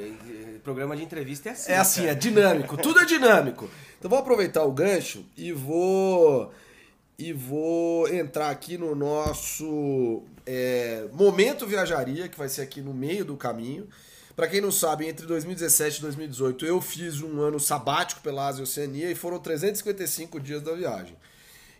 programa 0.63 0.97
de 0.97 1.03
entrevista 1.03 1.47
é 1.47 1.51
assim. 1.53 1.71
É 1.71 1.77
assim, 1.77 2.01
é 2.01 2.07
cara. 2.07 2.19
dinâmico, 2.19 2.75
tudo 2.75 2.99
é 2.99 3.05
dinâmico. 3.05 3.69
Então 3.99 4.09
vou 4.09 4.19
aproveitar 4.19 4.63
o 4.63 4.71
gancho 4.71 5.23
e 5.37 5.53
vou 5.53 6.51
e 7.17 7.31
vou 7.31 8.07
entrar 8.07 8.49
aqui 8.49 8.77
no 8.77 8.95
nosso 8.95 10.23
é, 10.45 11.07
momento 11.13 11.67
viajaria, 11.67 12.27
que 12.27 12.37
vai 12.37 12.49
ser 12.49 12.61
aqui 12.61 12.81
no 12.81 12.93
meio 12.93 13.23
do 13.23 13.37
caminho. 13.37 13.87
Pra 14.35 14.47
quem 14.47 14.59
não 14.59 14.71
sabe, 14.71 15.07
entre 15.07 15.27
2017 15.27 15.99
e 15.99 16.01
2018 16.01 16.65
eu 16.65 16.81
fiz 16.81 17.21
um 17.21 17.39
ano 17.39 17.59
sabático 17.59 18.21
pela 18.21 18.47
Ásia 18.47 18.61
e 18.61 18.63
Oceania 18.63 19.11
e 19.11 19.15
foram 19.15 19.39
355 19.39 20.39
dias 20.39 20.61
da 20.61 20.73
viagem. 20.73 21.15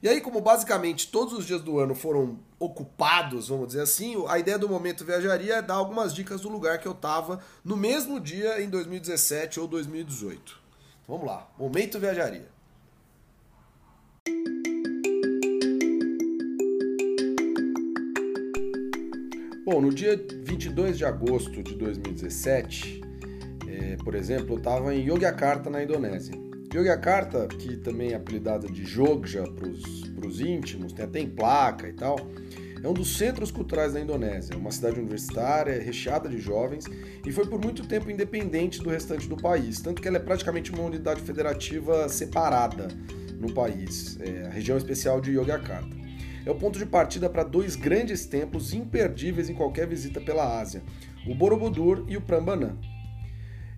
E 0.03 0.09
aí, 0.09 0.19
como 0.19 0.41
basicamente 0.41 1.07
todos 1.07 1.33
os 1.33 1.45
dias 1.45 1.61
do 1.61 1.79
ano 1.79 1.95
foram 1.95 2.37
ocupados, 2.59 3.47
vamos 3.47 3.67
dizer 3.67 3.81
assim, 3.81 4.21
a 4.27 4.37
ideia 4.37 4.59
do 4.59 4.67
Momento 4.67 5.05
Viajaria 5.05 5.55
é 5.55 5.61
dar 5.61 5.75
algumas 5.75 6.13
dicas 6.13 6.41
do 6.41 6.49
lugar 6.49 6.77
que 6.77 6.87
eu 6.87 6.93
tava 6.93 7.39
no 7.63 7.77
mesmo 7.77 8.19
dia 8.19 8.61
em 8.61 8.69
2017 8.69 9.61
ou 9.61 9.67
2018. 9.67 10.59
Então, 11.03 11.15
vamos 11.15 11.25
lá, 11.25 11.49
Momento 11.57 11.99
Viajaria. 11.99 12.52
Bom, 19.65 19.79
no 19.79 19.93
dia 19.93 20.21
22 20.43 20.97
de 20.97 21.05
agosto 21.05 21.63
de 21.63 21.73
2017, 21.75 22.99
eh, 23.65 23.95
por 24.03 24.13
exemplo, 24.13 24.55
eu 24.55 24.57
estava 24.57 24.93
em 24.93 25.07
Yogyakarta, 25.07 25.69
na 25.69 25.81
Indonésia. 25.81 26.35
Yogyakarta, 26.73 27.47
que 27.47 27.77
também 27.77 28.11
é 28.11 28.15
apelidada 28.15 28.67
de 28.67 28.83
Jogja 28.83 29.43
para 29.43 30.27
os 30.27 30.41
íntimos, 30.41 30.91
tem 30.91 31.05
até 31.05 31.21
em 31.21 31.29
placa 31.29 31.87
e 31.87 31.93
tal, 31.93 32.17
é 32.83 32.87
um 32.89 32.91
dos 32.91 33.17
centros 33.17 33.51
culturais 33.51 33.93
da 33.93 34.01
Indonésia, 34.01 34.57
uma 34.57 34.69
cidade 34.69 34.99
universitária, 34.99 35.81
recheada 35.81 36.27
de 36.27 36.39
jovens, 36.39 36.83
e 37.25 37.31
foi 37.31 37.47
por 37.47 37.63
muito 37.63 37.87
tempo 37.87 38.11
independente 38.11 38.83
do 38.83 38.89
restante 38.89 39.29
do 39.29 39.37
país, 39.37 39.79
tanto 39.79 40.01
que 40.01 40.09
ela 40.09 40.17
é 40.17 40.19
praticamente 40.19 40.73
uma 40.73 40.83
unidade 40.83 41.21
federativa 41.21 42.09
separada 42.09 42.89
no 43.39 43.53
país, 43.53 44.19
é 44.19 44.45
a 44.45 44.49
região 44.49 44.77
especial 44.77 45.21
de 45.21 45.31
Yogyakarta. 45.31 46.02
É 46.45 46.51
o 46.51 46.55
ponto 46.55 46.77
de 46.77 46.85
partida 46.85 47.29
para 47.29 47.43
dois 47.43 47.75
grandes 47.75 48.25
templos 48.25 48.73
imperdíveis 48.73 49.49
em 49.49 49.53
qualquer 49.53 49.87
visita 49.87 50.19
pela 50.19 50.59
Ásia, 50.59 50.81
o 51.27 51.33
Borobudur 51.33 52.05
e 52.07 52.17
o 52.17 52.21
Prambanan. 52.21 52.77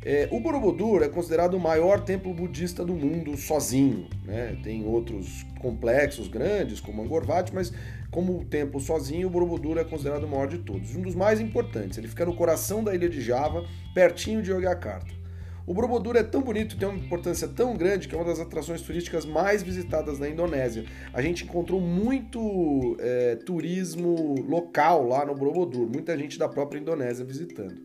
É, 0.07 0.27
o 0.31 0.39
Borobudur 0.39 1.01
é 1.01 1.09
considerado 1.09 1.55
o 1.55 1.59
maior 1.59 1.99
templo 1.99 2.31
budista 2.31 2.85
do 2.85 2.93
mundo 2.93 3.35
sozinho. 3.35 4.07
Né? 4.23 4.55
Tem 4.63 4.85
outros 4.85 5.43
complexos 5.59 6.27
grandes, 6.27 6.79
como 6.79 7.01
Angkor 7.01 7.27
Wat, 7.27 7.51
mas 7.51 7.73
como 8.11 8.45
templo 8.45 8.79
sozinho, 8.79 9.27
o 9.27 9.31
Borobudur 9.31 9.79
é 9.79 9.83
considerado 9.83 10.25
o 10.25 10.27
maior 10.27 10.47
de 10.47 10.59
todos. 10.59 10.95
Um 10.95 11.01
dos 11.01 11.15
mais 11.15 11.39
importantes. 11.39 11.97
Ele 11.97 12.07
fica 12.07 12.23
no 12.23 12.35
coração 12.35 12.83
da 12.83 12.93
ilha 12.93 13.09
de 13.09 13.19
Java, 13.19 13.65
pertinho 13.95 14.43
de 14.43 14.51
Yogyakarta. 14.51 15.24
O 15.67 15.73
Borobudur 15.73 16.15
é 16.15 16.21
tão 16.21 16.41
bonito 16.41 16.75
e 16.75 16.77
tem 16.77 16.87
uma 16.87 16.97
importância 16.97 17.47
tão 17.47 17.75
grande 17.75 18.07
que 18.07 18.13
é 18.13 18.17
uma 18.17 18.25
das 18.25 18.39
atrações 18.39 18.81
turísticas 18.81 19.25
mais 19.25 19.63
visitadas 19.63 20.19
na 20.19 20.29
Indonésia. 20.29 20.85
A 21.11 21.21
gente 21.23 21.43
encontrou 21.43 21.81
muito 21.81 22.95
é, 22.99 23.35
turismo 23.35 24.35
local 24.47 25.07
lá 25.07 25.25
no 25.25 25.33
Borobudur, 25.33 25.87
muita 25.87 26.15
gente 26.15 26.37
da 26.37 26.47
própria 26.47 26.79
Indonésia 26.79 27.25
visitando. 27.25 27.75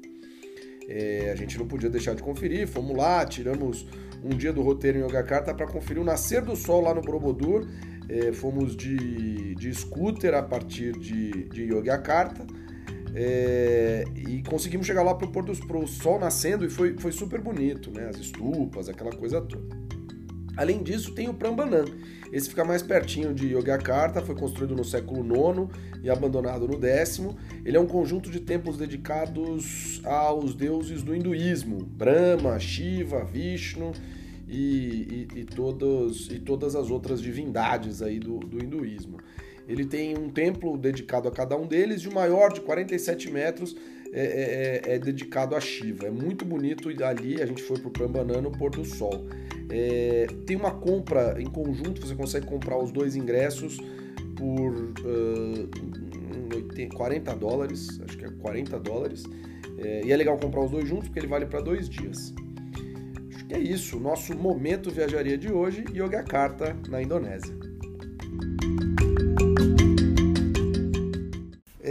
É, 0.87 1.31
a 1.33 1.37
gente 1.37 1.57
não 1.59 1.67
podia 1.67 1.89
deixar 1.89 2.15
de 2.15 2.23
conferir, 2.23 2.69
fomos 2.69 2.95
lá, 2.95 3.25
tiramos 3.25 3.87
um 4.23 4.31
dia 4.31 4.53
do 4.53 4.61
roteiro 4.61 4.99
em 4.99 5.03
Yogyakarta 5.03 5.55
para 5.55 5.67
conferir 5.67 6.03
o 6.03 6.05
nascer 6.05 6.43
do 6.43 6.55
sol 6.55 6.83
lá 6.83 6.93
no 6.93 7.01
Borobudur. 7.01 7.67
É, 8.11 8.33
fomos 8.33 8.77
de, 8.77 9.55
de 9.55 9.73
scooter 9.73 10.35
a 10.35 10.43
partir 10.43 10.93
de, 10.99 11.49
de 11.49 11.63
Yogyakarta 11.63 12.45
é, 13.15 14.05
e 14.15 14.43
conseguimos 14.43 14.87
chegar 14.87 15.03
lá 15.03 15.15
para 15.15 15.27
o 15.27 15.33
pôr 15.33 15.45
do 15.45 15.57
pro 15.67 15.87
sol 15.87 16.19
nascendo 16.19 16.65
e 16.65 16.71
foi, 16.71 16.97
foi 16.99 17.13
super 17.13 17.41
bonito, 17.41 17.91
né? 17.91 18.09
As 18.09 18.17
estupas, 18.17 18.89
aquela 18.89 19.13
coisa 19.13 19.41
toda. 19.41 19.77
Além 20.57 20.83
disso, 20.83 21.13
tem 21.13 21.29
o 21.29 21.35
Prambanan. 21.35 21.85
Esse 22.33 22.49
fica 22.49 22.65
mais 22.65 22.83
pertinho 22.83 23.35
de 23.35 23.55
Yogyakarta, 23.55 24.21
foi 24.21 24.35
construído 24.35 24.77
no 24.77 24.85
século 24.85 25.25
IX 25.25 25.69
e 26.03 26.11
abandonado 26.11 26.69
no 26.69 26.81
X. 26.81 27.21
Ele 27.65 27.77
é 27.77 27.81
um 27.81 27.87
conjunto 27.87 28.31
de 28.31 28.41
templos 28.41 28.77
dedicados 28.77 30.01
aos 30.05 30.55
deuses 30.55 31.03
do 31.03 31.15
hinduísmo: 31.15 31.79
Brahma, 31.79 32.59
Shiva, 32.61 33.25
Vishnu 33.25 33.93
e, 34.49 35.29
e, 35.35 35.41
e, 35.41 35.45
todos, 35.45 36.31
e 36.31 36.39
todas 36.39 36.77
as 36.77 36.91
outras 36.91 37.21
divindades 37.21 38.03
aí 38.03 38.19
do, 38.19 38.39
do 38.39 38.63
hinduísmo. 38.63 39.19
Ele 39.71 39.87
tem 39.87 40.19
um 40.19 40.29
templo 40.29 40.77
dedicado 40.77 41.29
a 41.29 41.31
cada 41.31 41.57
um 41.57 41.65
deles, 41.65 42.03
e 42.03 42.09
o 42.09 42.13
maior, 42.13 42.53
de 42.53 42.61
47 42.61 43.31
metros, 43.31 43.77
é, 44.13 44.83
é, 44.85 44.95
é, 44.95 44.99
dedicado 44.99 45.55
a 45.55 45.61
Shiva. 45.61 46.07
É 46.07 46.11
muito 46.11 46.45
bonito 46.45 46.91
e 46.91 47.03
ali 47.05 47.41
a 47.41 47.47
gente 47.47 47.63
foi 47.63 47.79
para 47.79 48.07
o 48.07 48.43
no 48.43 48.51
pôr 48.51 48.71
do 48.71 48.85
sol. 48.85 49.25
É, 49.71 50.27
tem 50.45 50.57
uma 50.57 50.73
compra 50.73 51.41
em 51.41 51.47
conjunto, 51.47 52.05
você 52.05 52.17
consegue 52.17 52.47
comprar 52.47 52.77
os 52.77 52.91
dois 52.91 53.15
ingressos 53.15 53.79
por 54.37 54.73
uh, 54.73 56.57
80, 56.57 56.97
40 56.97 57.37
dólares, 57.37 58.01
acho 58.05 58.19
que 58.19 58.25
é 58.25 58.31
40 58.31 58.81
dólares. 58.81 59.23
É, 59.79 60.03
e 60.05 60.11
é 60.11 60.17
legal 60.17 60.37
comprar 60.39 60.65
os 60.65 60.73
dois 60.73 60.89
juntos 60.89 61.07
porque 61.07 61.21
ele 61.21 61.29
vale 61.29 61.47
para 61.47 61.61
dois 61.61 61.89
dias. 61.89 62.35
Acho 63.33 63.47
que 63.47 63.55
é 63.55 63.61
isso, 63.61 63.97
o 63.97 64.01
nosso 64.01 64.35
momento 64.35 64.91
viajaria 64.91 65.39
de 65.39 65.53
hoje, 65.53 65.85
Yogyakarta, 65.95 66.77
na 66.89 67.01
Indonésia. 67.01 67.70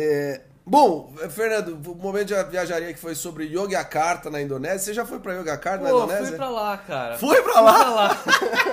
É, 0.01 0.41
Bom, 0.65 1.11
Fernando, 1.31 1.69
o 1.91 1.95
momento 1.95 2.27
de 2.27 2.43
viajaria 2.43 2.93
que 2.93 2.99
foi 2.99 3.15
sobre 3.15 3.45
Yogyakarta 3.45 4.29
na 4.29 4.39
Indonésia. 4.39 4.77
Você 4.79 4.93
já 4.93 5.03
foi 5.03 5.19
pra 5.19 5.33
Yogyakarta 5.33 5.83
na 5.83 5.89
Pô, 5.89 5.97
Indonésia? 6.03 6.27
fui 6.27 6.35
pra 6.37 6.49
lá, 6.49 6.77
cara. 6.77 7.17
Foi 7.17 7.41
pra 7.41 7.59
lá? 7.59 7.73
Pra 7.73 7.89
lá. 7.89 8.17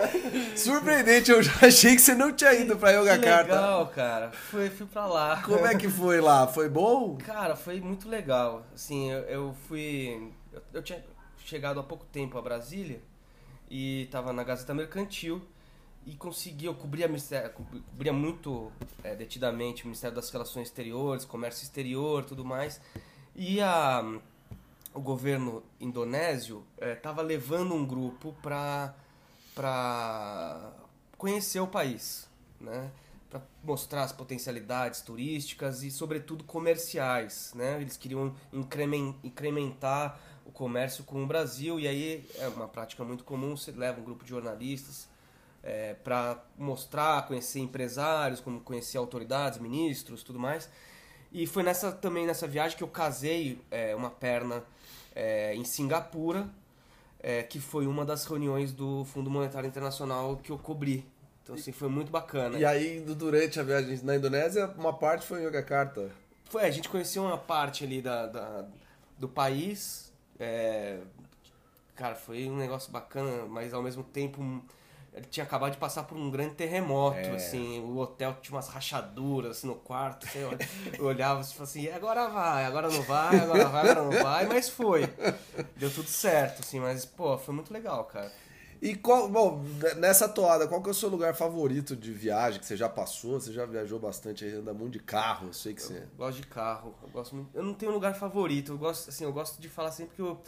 Surpreendente, 0.55 1.31
eu 1.31 1.43
já 1.43 1.53
achei 1.67 1.95
que 1.97 2.03
você 2.03 2.15
não 2.15 2.33
tinha 2.33 2.53
ido 2.53 2.77
pra 2.77 2.91
Que 2.91 2.97
Yogyakarta. 2.97 3.55
legal, 3.55 3.87
cara. 3.89 4.31
Fui, 4.31 4.69
fui 4.69 4.87
pra 4.87 5.07
lá. 5.07 5.43
Como 5.43 5.67
é 5.67 5.75
que 5.75 5.89
foi 5.89 6.21
lá? 6.21 6.47
Foi 6.47 6.69
bom? 6.69 7.17
Cara, 7.17 7.57
foi 7.57 7.81
muito 7.81 8.09
legal. 8.11 8.67
Assim, 8.75 9.11
eu, 9.11 9.21
eu 9.21 9.55
fui. 9.67 10.31
Eu, 10.53 10.61
eu 10.75 10.83
tinha 10.83 11.03
chegado 11.47 11.81
há 11.81 11.83
pouco 11.83 12.05
tempo 12.12 12.37
a 12.37 12.43
Brasília 12.43 13.01
e 13.71 14.07
tava 14.12 14.35
na 14.35 14.45
Gazeta 14.45 14.75
Mercantil 14.75 15.41
e 16.07 16.14
consegui, 16.14 16.66
eu 16.66 16.75
cobria, 16.75 17.09
muito 18.12 18.73
é, 19.03 19.16
detidamente 19.16 19.83
o 19.83 19.87
Ministério 19.88 20.14
das 20.14 20.31
Relações 20.31 20.69
Exteriores, 20.69 21.25
Comércio 21.25 21.64
Exterior, 21.64 22.25
tudo 22.25 22.45
mais. 22.45 22.81
E 23.35 23.61
a, 23.61 24.05
o 24.95 25.01
governo 25.01 25.64
indonésio 25.81 26.64
estava 26.81 27.23
levando 27.23 27.75
um 27.75 27.85
grupo 27.85 28.33
para 28.40 28.95
para 29.53 30.71
conhecer 31.16 31.61
o 31.61 31.66
país, 31.66 32.29
né? 32.61 32.90
Para 33.31 33.40
mostrar 33.64 34.03
as 34.03 34.12
potencialidades 34.12 35.01
turísticas 35.01 35.83
e, 35.83 35.90
sobretudo, 35.90 36.45
comerciais, 36.45 37.53
né? 37.55 37.81
Eles 37.81 37.97
queriam 37.97 38.35
incremen- 38.53 39.16
incrementar 39.25 40.21
o 40.45 40.53
comércio 40.53 41.05
com 41.05 41.25
o 41.25 41.27
Brasil 41.27 41.81
e 41.81 41.88
aí 41.88 42.29
é 42.37 42.47
uma 42.49 42.69
prática 42.69 43.03
muito 43.03 43.25
comum. 43.25 43.57
Você 43.57 43.73
leva 43.73 43.99
um 43.99 44.05
grupo 44.05 44.23
de 44.25 44.31
jornalistas 44.31 45.09
é, 45.66 45.94
para 45.94 46.40
mostrar, 46.57 47.26
conhecer 47.26 47.59
empresários, 47.59 48.38
como 48.40 48.61
conhecer 48.61 48.98
autoridades, 48.98 49.59
ministros, 49.59 50.22
tudo 50.22 50.38
mais. 50.38 50.70
E 51.33 51.44
foi 51.44 51.64
nessa 51.64 51.90
também 51.90 52.24
nessa 52.24 52.46
viagem 52.46 52.76
que 52.79 52.85
eu 52.85 52.88
casei 52.88 53.61
é, 53.68 53.94
uma 53.96 54.09
perna 54.11 54.62
é, 55.14 55.55
em 55.57 55.64
Singapura, 55.64 56.48
é, 57.18 57.42
que 57.42 57.59
foi 57.59 57.85
uma 57.87 58.05
das 58.05 58.24
reuniões 58.24 58.72
do 58.72 59.05
Fundo 59.07 59.29
Monetário 59.29 59.66
Internacional 59.66 60.37
que 60.37 60.50
eu 60.52 60.59
cobri. 60.59 61.05
Então 61.42 61.57
assim 61.57 61.72
foi 61.72 61.88
muito 61.88 62.12
bacana. 62.12 62.57
E 62.59 62.64
aí, 62.64 63.00
durante 63.00 63.59
a 63.59 63.62
viagem 63.64 63.98
na 64.05 64.14
Indonésia, 64.14 64.68
uma 64.79 64.92
parte 64.92 65.26
foi 65.26 65.40
em 65.40 65.44
Yogyakarta. 65.46 66.11
Foi, 66.44 66.62
a 66.64 66.70
gente 66.70 66.88
conheceu 66.88 67.24
uma 67.24 67.38
parte 67.38 67.83
ali 67.85 68.00
da, 68.00 68.26
da- 68.26 68.64
do 69.18 69.29
país. 69.29 70.12
é, 70.38 70.98
cara, 71.96 72.14
foi 72.14 72.48
um 72.48 72.57
negócio 72.57 72.92
bacana, 72.92 73.46
mas 73.46 73.72
ao 73.74 73.83
mesmo 73.83 74.05
tempo 74.05 74.62
tinha 75.31 75.44
acabado 75.44 75.72
de 75.72 75.79
passar 75.79 76.02
por 76.05 76.16
um 76.16 76.31
grande 76.31 76.55
terremoto, 76.55 77.16
É. 77.18 77.35
assim, 77.37 77.81
o 77.81 77.96
hotel 77.98 78.37
tinha 78.42 78.55
umas 78.57 78.68
rachaduras 78.68 79.59
assim, 79.59 79.66
no 79.66 79.74
quarto, 79.76 80.26
olha- 80.46 80.59
eu 80.98 81.05
olhava 81.05 81.40
e 81.40 81.44
falava 81.44 81.62
assim, 81.64 81.88
agora 81.88 82.29
vai, 82.29 82.64
agora 82.64 82.88
não 82.90 83.02
vai, 83.02 83.40
agora 83.40 83.68
vai, 83.68 83.90
agora 83.90 84.05
não 84.05 84.22
vai, 84.22 84.46
mas 84.46 84.68
foi. 84.68 85.09
Deu 85.76 85.90
tudo 85.90 86.09
certo, 86.09 86.61
assim, 86.61 86.79
mas, 86.81 87.05
pô, 87.05 87.37
foi 87.38 87.55
muito 87.55 87.72
legal, 87.72 88.05
cara. 88.05 88.31
E 88.83 88.94
qual, 88.94 89.26
bom, 89.26 89.62
nessa 89.96 90.29
toada, 90.29 90.68
qual 90.68 90.83
que 90.83 90.88
é 90.88 90.92
o 90.92 90.94
seu 90.94 91.09
lugar 91.09 91.35
favorito 91.35 91.96
de 91.96 92.12
viagem 92.12 92.61
que 92.61 92.66
você 92.66 92.76
já 92.76 92.88
passou? 92.90 93.40
Você 93.40 93.50
já 93.50 93.64
viajou 93.64 93.98
bastante, 93.98 94.44
aí 94.44 94.52
anda 94.52 94.74
muito 94.74 94.92
de 94.92 94.98
carro, 95.00 95.46
eu 95.46 95.52
sei 95.55 95.72
que 95.72 95.83
você... 95.83 96.07
Gosto 96.16 96.42
de 96.42 96.46
carro, 96.46 96.94
eu 97.02 97.09
gosto 97.09 97.35
muito. 97.35 97.48
Eu 97.55 97.62
não 97.62 97.72
tenho 97.72 97.90
um 97.90 97.94
lugar 97.94 98.14
favorito, 98.14 98.72
eu 98.72 98.79
gosto, 98.79 99.09
assim, 99.09 99.24
eu 99.24 99.33
gosto 99.33 99.59
de 99.62 99.68
falar 99.70 99.92
sempre 99.92 100.14
que 100.14 100.20
o 100.22 100.38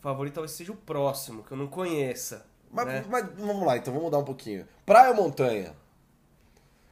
favorito 0.00 0.34
talvez 0.34 0.52
seja 0.52 0.72
o 0.72 0.76
próximo, 0.76 1.42
que 1.44 1.52
eu 1.52 1.56
não 1.58 1.66
conheça. 1.66 2.46
Mas, 2.70 2.86
né? 2.86 3.04
mas 3.08 3.26
vamos 3.36 3.66
lá, 3.66 3.76
então 3.76 3.92
vamos 3.92 4.06
mudar 4.06 4.18
um 4.18 4.24
pouquinho. 4.24 4.66
Praia 4.86 5.10
ou 5.10 5.16
montanha? 5.16 5.74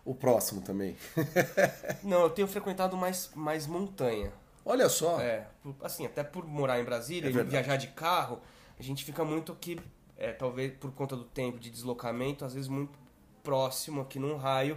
O 0.05 0.15
próximo 0.15 0.63
também. 0.63 0.97
Não, 2.03 2.23
eu 2.23 2.31
tenho 2.31 2.49
frequentado 2.49 2.97
mais, 2.97 3.31
mais 3.35 3.67
montanha. 3.67 4.33
Olha 4.65 4.89
só. 4.89 5.21
É, 5.21 5.47
assim, 5.83 6.05
até 6.07 6.25
por 6.25 6.47
morar 6.47 6.81
em 6.81 6.85
Brasília 6.85 7.29
É 7.29 7.31
e 7.31 7.45
viajar 7.45 7.77
de 7.77 7.89
carro, 7.89 8.41
a 8.79 8.83
gente 8.83 9.05
fica 9.05 9.25
muito 9.25 9.53
aqui, 9.53 9.79
é, 10.17 10.33
talvez 10.33 10.73
por 10.79 10.91
conta 10.93 11.15
do 11.17 11.25
tempo 11.25 11.59
de 11.59 11.71
deslocamento, 11.71 12.45
às 12.45 12.55
vezes 12.55 12.69
muito 12.69 12.99
próximo 13.43 14.01
aqui 14.01 14.19
num 14.19 14.37
raio. 14.37 14.77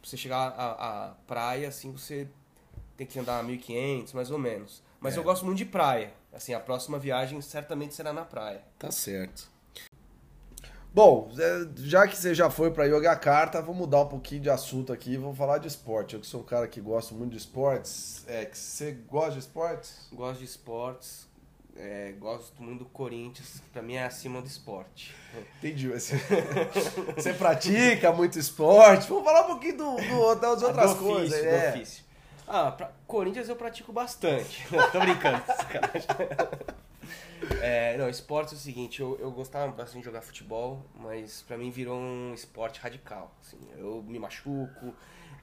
Pra 0.00 0.10
você 0.10 0.16
chegar 0.16 0.48
à, 0.56 1.06
à 1.06 1.08
praia, 1.26 1.68
assim, 1.68 1.90
você 1.90 2.28
tem 2.96 3.06
que 3.06 3.18
andar 3.18 3.42
1.500, 3.44 4.12
mais 4.12 4.30
ou 4.30 4.38
menos. 4.38 4.82
Mas 5.00 5.14
É. 5.14 5.18
eu 5.18 5.22
gosto 5.24 5.44
muito 5.44 5.58
de 5.58 5.64
praia. 5.64 6.12
Assim, 6.32 6.52
a 6.52 6.60
próxima 6.60 6.98
viagem 6.98 7.40
certamente 7.40 7.94
será 7.94 8.12
na 8.12 8.24
praia. 8.24 8.62
Tá 8.78 8.90
certo. 8.90 9.53
Bom, 10.94 11.28
é, 11.36 11.66
já 11.78 12.06
que 12.06 12.16
você 12.16 12.32
já 12.32 12.48
foi 12.48 12.70
pra 12.70 12.84
Yogyakarta, 12.84 13.60
vou 13.60 13.74
mudar 13.74 14.02
um 14.02 14.06
pouquinho 14.06 14.40
de 14.42 14.48
assunto 14.48 14.92
aqui. 14.92 15.16
Vamos 15.16 15.36
falar 15.36 15.58
de 15.58 15.66
esporte. 15.66 16.14
Eu 16.14 16.20
que 16.20 16.26
sou 16.26 16.40
um 16.42 16.44
cara 16.44 16.68
que 16.68 16.80
gosta 16.80 17.12
muito 17.14 17.32
de 17.32 17.38
esportes. 17.38 18.24
É, 18.28 18.44
que 18.44 18.56
você 18.56 18.92
gosta 19.10 19.32
de 19.32 19.38
esportes? 19.40 20.06
Gosto 20.12 20.38
de 20.38 20.44
esportes, 20.44 21.26
é, 21.76 22.12
gosto 22.12 22.62
muito 22.62 22.84
do 22.84 22.84
Corinthians, 22.90 23.54
que 23.58 23.70
pra 23.70 23.82
mim 23.82 23.94
é 23.94 24.04
acima 24.04 24.40
do 24.40 24.46
esporte. 24.46 25.12
Entendi. 25.58 25.88
Você, 25.88 26.14
você 27.16 27.34
pratica 27.34 28.12
muito 28.12 28.38
esporte? 28.38 29.08
Vamos 29.08 29.24
falar 29.24 29.42
um 29.42 29.46
pouquinho 29.48 29.76
do, 29.76 29.96
do- 29.96 30.34
das 30.36 30.62
outras 30.62 30.90
do 30.94 30.96
coisas. 31.00 31.32
ofício, 31.32 31.48
é. 31.48 31.70
do 31.72 31.76
ofício. 31.76 32.04
Ah, 32.46 32.70
pra 32.70 32.92
Corinthians 33.08 33.48
eu 33.48 33.56
pratico 33.56 33.92
bastante. 33.92 34.64
Tô 34.92 35.00
brincando. 35.00 35.42
É, 37.60 37.96
não, 37.96 38.08
esporte 38.08 38.54
é 38.54 38.56
o 38.56 38.60
seguinte, 38.60 39.00
eu, 39.00 39.18
eu 39.20 39.30
gostava 39.30 39.70
bastante 39.72 40.00
de 40.00 40.04
jogar 40.04 40.22
futebol, 40.22 40.84
mas 40.94 41.42
pra 41.42 41.56
mim 41.56 41.70
virou 41.70 41.98
um 41.98 42.32
esporte 42.34 42.80
radical. 42.80 43.34
Assim, 43.40 43.58
eu 43.76 44.02
me 44.02 44.18
machuco 44.18 44.94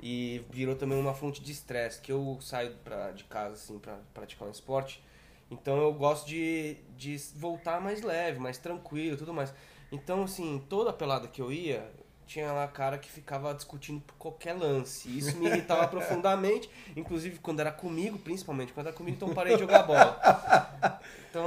e 0.02 0.44
virou 0.50 0.76
também 0.76 1.00
uma 1.00 1.14
fonte 1.14 1.42
de 1.42 1.52
estresse, 1.52 2.02
que 2.02 2.12
eu 2.12 2.38
saio 2.42 2.76
pra, 2.84 3.12
de 3.12 3.24
casa 3.26 3.56
assim, 3.56 3.80
pra 3.80 4.00
praticar 4.14 4.48
um 4.48 4.52
esporte. 4.52 5.04
Então 5.50 5.78
eu 5.78 5.94
gosto 5.94 6.28
de, 6.28 6.78
de 6.98 7.18
voltar 7.36 7.82
mais 7.82 8.02
leve, 8.02 8.40
mais 8.40 8.58
tranquilo 8.58 9.18
tudo 9.18 9.34
mais. 9.34 9.54
Então, 9.92 10.24
assim, 10.24 10.64
toda 10.70 10.94
pelada 10.94 11.28
que 11.28 11.42
eu 11.42 11.52
ia, 11.52 11.92
tinha 12.26 12.50
lá 12.54 12.66
cara 12.66 12.98
que 12.98 13.10
ficava 13.10 13.54
discutindo 13.54 14.00
por 14.00 14.16
qualquer 14.16 14.54
lance. 14.54 15.10
Isso 15.18 15.38
me 15.38 15.48
irritava 15.48 15.86
profundamente, 15.90 16.70
inclusive 16.96 17.40
quando 17.40 17.60
era 17.60 17.72
comigo, 17.72 18.18
principalmente 18.18 18.72
quando 18.72 18.88
era 18.88 18.96
comigo, 18.96 19.18
então 19.18 19.34
parei 19.34 19.56
de 19.56 19.60
jogar 19.60 19.84
bola. 19.84 20.18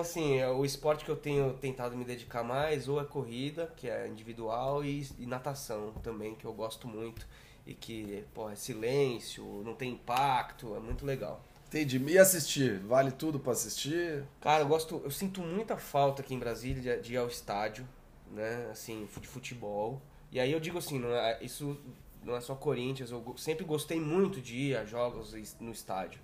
Assim, 0.05 0.37
é, 0.37 0.49
o 0.49 0.65
esporte 0.65 1.05
que 1.05 1.11
eu 1.11 1.17
tenho 1.17 1.55
tentado 1.55 1.97
me 1.97 2.05
dedicar 2.05 2.45
mais 2.45 2.89
ou 2.89 3.01
é 3.01 3.05
corrida, 3.05 3.73
que 3.75 3.89
é 3.89 4.07
individual, 4.07 4.85
e, 4.85 5.09
e 5.19 5.27
natação 5.27 5.93
também, 6.03 6.35
que 6.35 6.45
eu 6.45 6.53
gosto 6.53 6.87
muito. 6.87 7.27
E 7.67 7.73
que, 7.75 8.23
pô, 8.35 8.51
é 8.51 8.55
silêncio, 8.55 9.43
não 9.65 9.75
tem 9.75 9.93
impacto, 9.93 10.77
é 10.77 10.79
muito 10.79 11.07
legal. 11.07 11.43
Entendi. 11.69 11.99
E 11.99 12.19
assistir? 12.19 12.79
Vale 12.81 13.11
tudo 13.11 13.41
pra 13.41 13.53
assistir? 13.53 14.23
Cara, 14.41 14.63
eu 14.63 14.69
gosto, 14.69 15.01
eu 15.03 15.11
sinto 15.11 15.41
muita 15.41 15.77
falta 15.79 16.21
aqui 16.21 16.35
em 16.35 16.39
Brasília 16.39 17.01
de, 17.01 17.15
ir 17.15 17.17
ao 17.17 17.27
estádio, 17.27 17.89
né? 18.31 18.69
Assim, 18.71 19.09
de 19.21 19.27
futebol. 19.27 20.01
E 20.31 20.39
aí 20.39 20.53
eu 20.53 20.61
digo 20.61 20.77
assim, 20.79 20.99
não 20.99 21.09
é- 21.09 21.39
isso 21.43 21.77
não 22.23 22.37
é 22.37 22.41
só 22.41 22.55
Corinthians, 22.55 23.11
eu 23.11 23.35
sempre 23.37 23.65
gostei 23.65 23.99
muito 24.01 24.41
de 24.41 24.55
ir 24.57 24.77
a 24.77 24.85
jogos 24.85 25.35
no 25.61 25.73
estádio. 25.73 26.21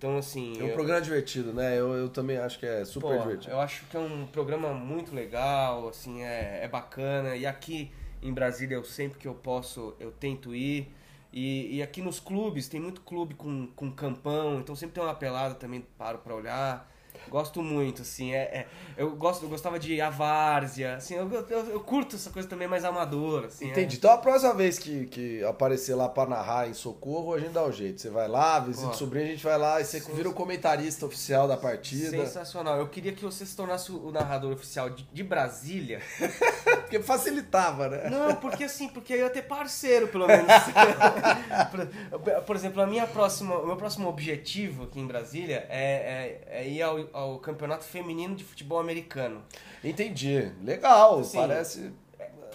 Então, 0.00 0.16
assim. 0.16 0.58
É 0.58 0.64
um 0.64 0.68
eu- 0.68 0.72
programa 0.72 0.98
divertido, 1.02 1.52
né? 1.52 1.78
Eu, 1.78 1.92
eu 1.92 2.08
também 2.08 2.38
acho 2.38 2.58
que 2.58 2.64
é 2.64 2.86
super 2.86 3.18
Pô, 3.18 3.18
divertido. 3.18 3.52
Eu 3.52 3.60
acho 3.60 3.84
que 3.84 3.94
é 3.94 4.00
um 4.00 4.26
programa 4.26 4.72
muito 4.72 5.14
legal, 5.14 5.86
assim, 5.90 6.22
é, 6.22 6.64
é 6.64 6.68
bacana. 6.68 7.36
E 7.36 7.44
aqui 7.44 7.92
em 8.22 8.32
Brasília, 8.32 8.76
eu 8.76 8.84
sempre 8.84 9.18
que 9.18 9.28
eu 9.28 9.34
posso, 9.34 9.94
eu 10.00 10.10
tento 10.10 10.54
ir. 10.54 10.90
E, 11.30 11.76
e 11.76 11.82
aqui 11.82 12.00
nos 12.00 12.18
clubes, 12.18 12.66
tem 12.66 12.80
muito 12.80 13.02
clube 13.02 13.34
com, 13.34 13.66
com 13.76 13.92
campão, 13.92 14.58
então 14.58 14.74
sempre 14.74 14.94
tem 14.94 15.04
uma 15.04 15.14
pelada 15.14 15.54
também, 15.54 15.82
paro 15.98 16.18
pra 16.18 16.34
olhar. 16.34 16.89
Gosto 17.28 17.62
muito, 17.62 18.02
assim, 18.02 18.34
é, 18.34 18.38
é- 18.42 18.66
eu, 18.96 19.10
gosto, 19.14 19.44
eu 19.44 19.48
gostava 19.48 19.78
de 19.78 20.00
à 20.00 20.10
várzea, 20.10 20.96
assim, 20.96 21.14
eu, 21.14 21.30
eu, 21.30 21.66
eu 21.70 21.80
curto 21.80 22.16
essa 22.16 22.28
coisa 22.30 22.48
também 22.48 22.66
mais 22.66 22.84
amadora, 22.84 23.46
assim. 23.46 23.68
é. 23.68 23.70
Entendi. 23.70 23.96
Então 23.98 24.10
a 24.12 24.18
próxima 24.18 24.52
vez 24.52 24.78
que, 24.78 25.06
que 25.06 25.44
aparecer 25.44 25.94
lá 25.94 26.08
pra 26.08 26.26
narrar 26.26 26.68
em 26.68 26.74
Socorro, 26.74 27.32
a 27.34 27.38
gente 27.38 27.52
dá 27.52 27.62
o 27.64 27.70
jeito. 27.70 28.00
Você 28.00 28.10
vai 28.10 28.26
lá, 28.26 28.58
visita 28.58 28.88
o 28.90 28.94
sobrinho, 28.94 29.26
a 29.26 29.30
gente 29.30 29.44
vai 29.44 29.56
lá 29.58 29.80
e 29.80 29.84
você 29.84 30.00
vira 30.00 30.28
o 30.28 30.32
comentarista 30.34 31.06
oficial 31.06 31.46
da 31.46 31.56
partida. 31.56 32.10
Sensacional. 32.10 32.78
Eu 32.78 32.88
queria 32.88 33.12
que 33.12 33.22
você 33.24 33.46
se 33.46 33.54
tornasse 33.54 33.92
o 33.92 34.10
narrador 34.10 34.52
oficial 34.52 34.90
de, 34.90 35.04
de 35.12 35.22
Brasília. 35.22 36.00
Porque 36.90 37.00
facilitava, 37.00 37.88
né? 37.88 38.10
Não, 38.10 38.34
porque 38.34 38.64
assim, 38.64 38.88
porque 38.88 39.12
eu 39.12 39.18
ia 39.18 39.30
ter 39.30 39.42
parceiro, 39.42 40.08
pelo 40.08 40.26
menos. 40.26 40.44
por, 41.70 42.42
por 42.42 42.56
exemplo, 42.56 42.82
a 42.82 42.86
minha 42.86 43.06
próxima, 43.06 43.56
o 43.58 43.66
meu 43.66 43.76
próximo 43.76 44.08
objetivo 44.08 44.84
aqui 44.84 44.98
em 44.98 45.06
Brasília 45.06 45.66
é, 45.68 46.40
é- 46.50 46.60
é 46.62 46.68
ir 46.68 46.82
ao, 46.82 46.98
ao 47.12 47.38
campeonato 47.38 47.84
feminino 47.84 48.34
de 48.34 48.44
futebol 48.44 48.78
americano. 48.78 49.42
Entendi. 49.82 50.52
Legal. 50.62 51.22
Sim. 51.24 51.38
Parece. 51.38 51.92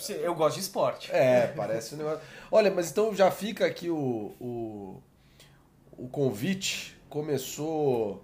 Eu 0.10 0.36
gosto 0.36 0.56
de 0.56 0.62
esporte. 0.62 1.12
É, 1.12 1.48
parece 1.56 1.96
um 1.96 1.98
negócio. 1.98 2.20
Olha, 2.52 2.70
mas 2.70 2.92
então 2.92 3.16
já 3.16 3.32
fica 3.32 3.66
aqui 3.66 3.90
o, 3.90 4.34
o, 4.40 5.02
o 5.98 6.08
convite. 6.10 6.96
Começou. 7.10 8.22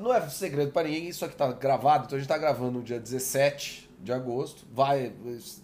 Não 0.00 0.12
é 0.12 0.28
segredo 0.28 0.72
para 0.72 0.86
ninguém, 0.86 1.08
isso 1.08 1.24
aqui 1.24 1.34
tá 1.34 1.50
gravado, 1.50 2.04
então 2.04 2.16
a 2.16 2.20
gente 2.20 2.28
tá 2.28 2.36
gravando 2.36 2.72
no 2.72 2.82
dia 2.82 3.00
17 3.00 3.88
de 4.00 4.12
agosto. 4.12 4.66
Vai, 4.70 5.12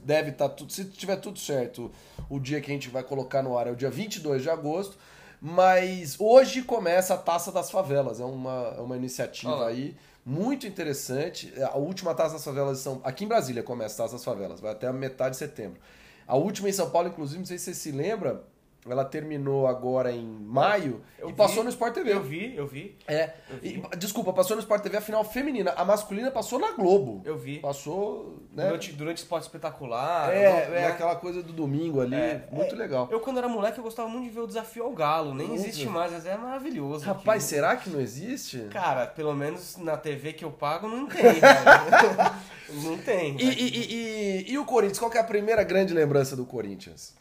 deve 0.04 0.31
estar 0.31 0.48
tudo. 0.50 0.72
Se 0.72 0.85
tiver 0.87 1.16
tudo 1.16 1.38
certo, 1.38 1.90
o 2.31 2.38
dia 2.38 2.61
que 2.61 2.70
a 2.70 2.74
gente 2.74 2.88
vai 2.88 3.02
colocar 3.02 3.42
no 3.42 3.59
ar 3.59 3.66
é 3.66 3.70
o 3.70 3.76
dia 3.76 3.90
22 3.90 4.42
de 4.42 4.50
agosto. 4.50 4.96
Mas 5.40 6.16
hoje 6.18 6.62
começa 6.62 7.14
a 7.14 7.18
Taça 7.18 7.53
das 7.53 7.70
Favelas, 7.70 8.20
é 8.20 8.24
uma, 8.24 8.74
é 8.77 8.81
uma 8.81 8.96
iniciativa 8.96 9.55
Olá. 9.55 9.68
aí 9.68 9.96
muito 10.27 10.66
interessante. 10.66 11.53
A 11.62 11.79
última 11.79 12.14
Taça 12.14 12.35
das 12.35 12.44
Favelas 12.44 12.79
são 12.79 13.01
aqui 13.05 13.24
em 13.24 13.29
Brasília 13.29 13.62
começa 13.62 13.94
a 13.94 14.05
Taça 14.05 14.16
das 14.16 14.24
Favelas, 14.24 14.61
vai 14.61 14.72
até 14.72 14.87
a 14.87 14.92
metade 14.92 15.33
de 15.33 15.37
setembro. 15.38 15.81
A 16.27 16.37
última 16.37 16.68
em 16.68 16.72
São 16.72 16.90
Paulo, 16.90 17.09
inclusive, 17.09 17.38
não 17.38 17.46
sei 17.46 17.57
se 17.57 17.66
você 17.66 17.74
se 17.74 17.90
lembra, 17.90 18.44
ela 18.92 19.05
terminou 19.05 19.66
agora 19.66 20.11
em 20.12 20.27
maio 20.27 21.03
Eu 21.18 21.29
e 21.29 21.33
vi, 21.33 21.37
passou 21.37 21.62
no 21.64 21.70
Sport 21.70 21.94
TV. 21.94 22.12
Eu 22.12 22.22
vi, 22.22 22.55
eu 22.57 22.66
vi, 22.66 22.96
É, 23.07 23.35
Eu 23.51 23.59
vi. 23.59 23.83
e, 23.92 23.96
desculpa, 23.96 24.33
passou 24.33 24.57
no 24.57 24.62
Sport 24.62 24.83
TV 24.83 24.96
a 24.96 25.01
final 25.01 25.24
feminina. 25.24 25.72
A 25.77 25.85
masculina 25.85 26.31
passou 26.31 26.59
na 26.59 26.72
Globo. 26.72 27.22
eu 27.24 27.37
vi. 27.37 27.59
Passou, 27.61 28.42
né? 28.53 28.66
Durante, 28.66 28.92
durante 28.92 29.16
esporte 29.18 29.42
espetacular. 29.44 30.33
É, 30.33 30.42
é 30.44 30.68
né? 30.70 30.87
aquela 30.87 31.16
coisa 31.16 31.42
do 31.42 31.53
domingo 31.53 32.01
ali, 32.01 32.14
É, 32.14 32.48
muito 32.51 32.74
legal. 32.77 33.09
Eu, 33.11 33.20
quando 33.20 33.38
era 33.38 33.48
moleque, 33.48 33.79
eu 33.79 33.85
gostava 33.85 34.09
muito 34.09 34.24
de 34.24 34.31
ver 34.31 34.40
o 34.40 34.46
desafio 34.46 34.85
ao 34.85 34.92
galo. 34.92 35.35
Nem 35.35 35.48
Muito. 35.48 35.61
existe 35.62 35.87
mais, 35.87 36.12
mas 36.12 36.27
é 36.27 36.37
maravilhoso. 36.37 37.05
Rapaz, 37.05 37.44
aquilo. 37.44 37.61
será 37.62 37.77
que 37.77 37.90
não 37.90 38.01
existe? 38.01 38.59
Cara, 38.70 39.07
pelo 39.07 39.35
menos 39.35 39.77
na 39.77 39.96
TV 39.96 40.33
que 40.33 40.44
eu 40.44 40.51
pago 40.51 40.88
não 40.88 41.07
tem, 41.07 41.22
velho. 41.35 41.38
Não 42.83 42.98
tem. 42.98 43.35
E, 43.40 43.44
e, 43.44 43.68
e, 43.68 43.94
e- 43.94 44.53
e 44.53 44.59
o 44.59 44.64
Corinthians? 44.66 44.98
Qual 44.98 45.11
é 45.14 45.18
a 45.18 45.24
primeira 45.24 45.62
grande 45.62 45.94
lembrança 45.94 46.37
do 46.37 46.44
Corinthians? 46.44 47.14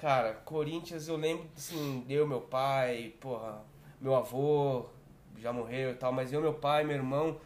Cara, 0.00 0.32
Corinthians 0.44 1.08
eu 1.08 1.16
lembro, 1.16 1.46
assim, 1.56 2.04
eu, 2.08 2.26
meu 2.26 2.40
pai, 2.40 3.12
porra, 3.20 3.60
meu 4.00 4.14
avô 4.14 4.86
já 5.38 5.52
morreu 5.52 5.90
e 5.90 5.94
tal, 5.94 6.10
mas 6.12 6.32
eu, 6.32 6.40
meu 6.40 6.54
pai, 6.54 6.84
meu 6.84 6.96
irmão, 6.96 7.38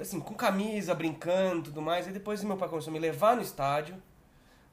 assim, 0.00 0.18
com 0.18 0.34
camisa, 0.34 0.94
brincando 0.94 1.60
e 1.60 1.62
tudo 1.64 1.82
mais. 1.82 2.06
Aí 2.06 2.12
depois 2.12 2.42
meu 2.42 2.56
pai 2.56 2.68
começou 2.68 2.90
a 2.90 2.94
me 2.94 2.98
levar 2.98 3.36
no 3.36 3.42
estádio, 3.42 3.96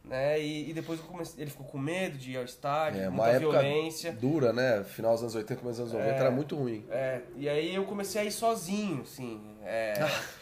né? 0.05 0.39
E, 0.39 0.69
e 0.69 0.73
depois 0.73 0.99
eu 0.99 1.05
comecei, 1.05 1.41
ele 1.43 1.51
ficou 1.51 1.65
com 1.65 1.77
medo 1.77 2.17
de 2.17 2.31
ir 2.31 2.37
ao 2.37 2.45
estádio, 2.45 3.01
É, 3.01 3.09
uma 3.09 3.23
muita 3.23 3.31
época 3.31 3.59
violência. 3.59 4.13
dura, 4.13 4.53
né? 4.53 4.81
Final 4.85 5.11
dos 5.13 5.21
anos 5.23 5.35
80, 5.35 5.59
começo 5.61 5.81
dos 5.83 5.93
anos 5.93 6.05
90, 6.05 6.17
É. 6.17 6.19
era 6.21 6.31
muito 6.31 6.55
ruim. 6.55 6.85
É, 6.89 7.21
e 7.35 7.49
aí 7.49 7.75
eu 7.75 7.83
comecei 7.85 8.21
a 8.21 8.23
ir 8.25 8.31
sozinho, 8.31 9.01
assim. 9.01 9.41
é, 9.63 9.93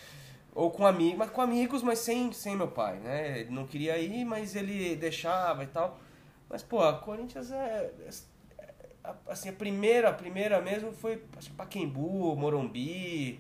ou 0.54 0.70
com 0.70 0.86
amigos, 0.86 1.18
mas 1.18 1.30
com 1.32 1.42
amigos, 1.42 1.82
mas 1.82 1.98
sem, 2.00 2.32
sem 2.32 2.56
meu 2.56 2.68
pai, 2.68 2.98
né? 3.00 3.40
Ele 3.40 3.50
não 3.52 3.66
queria 3.66 3.98
ir, 3.98 4.24
mas 4.24 4.56
ele 4.56 4.96
deixava 4.96 5.64
e 5.64 5.68
tal. 5.68 6.00
Mas, 6.50 6.64
pô, 6.64 6.82
a 6.84 6.94
Corinthians 7.00 7.52
é. 7.52 7.92
é- 8.08 8.10
a- 9.04 9.16
assim, 9.30 9.50
a 9.50 9.54
primeira, 9.54 10.10
a 10.10 10.14
primeira 10.14 10.62
mesmo 10.62 10.92
foi 10.92 11.24
acho 11.38 11.50
que 11.50 11.56
Paquembu, 11.56 12.36
Morumbi. 12.36 13.40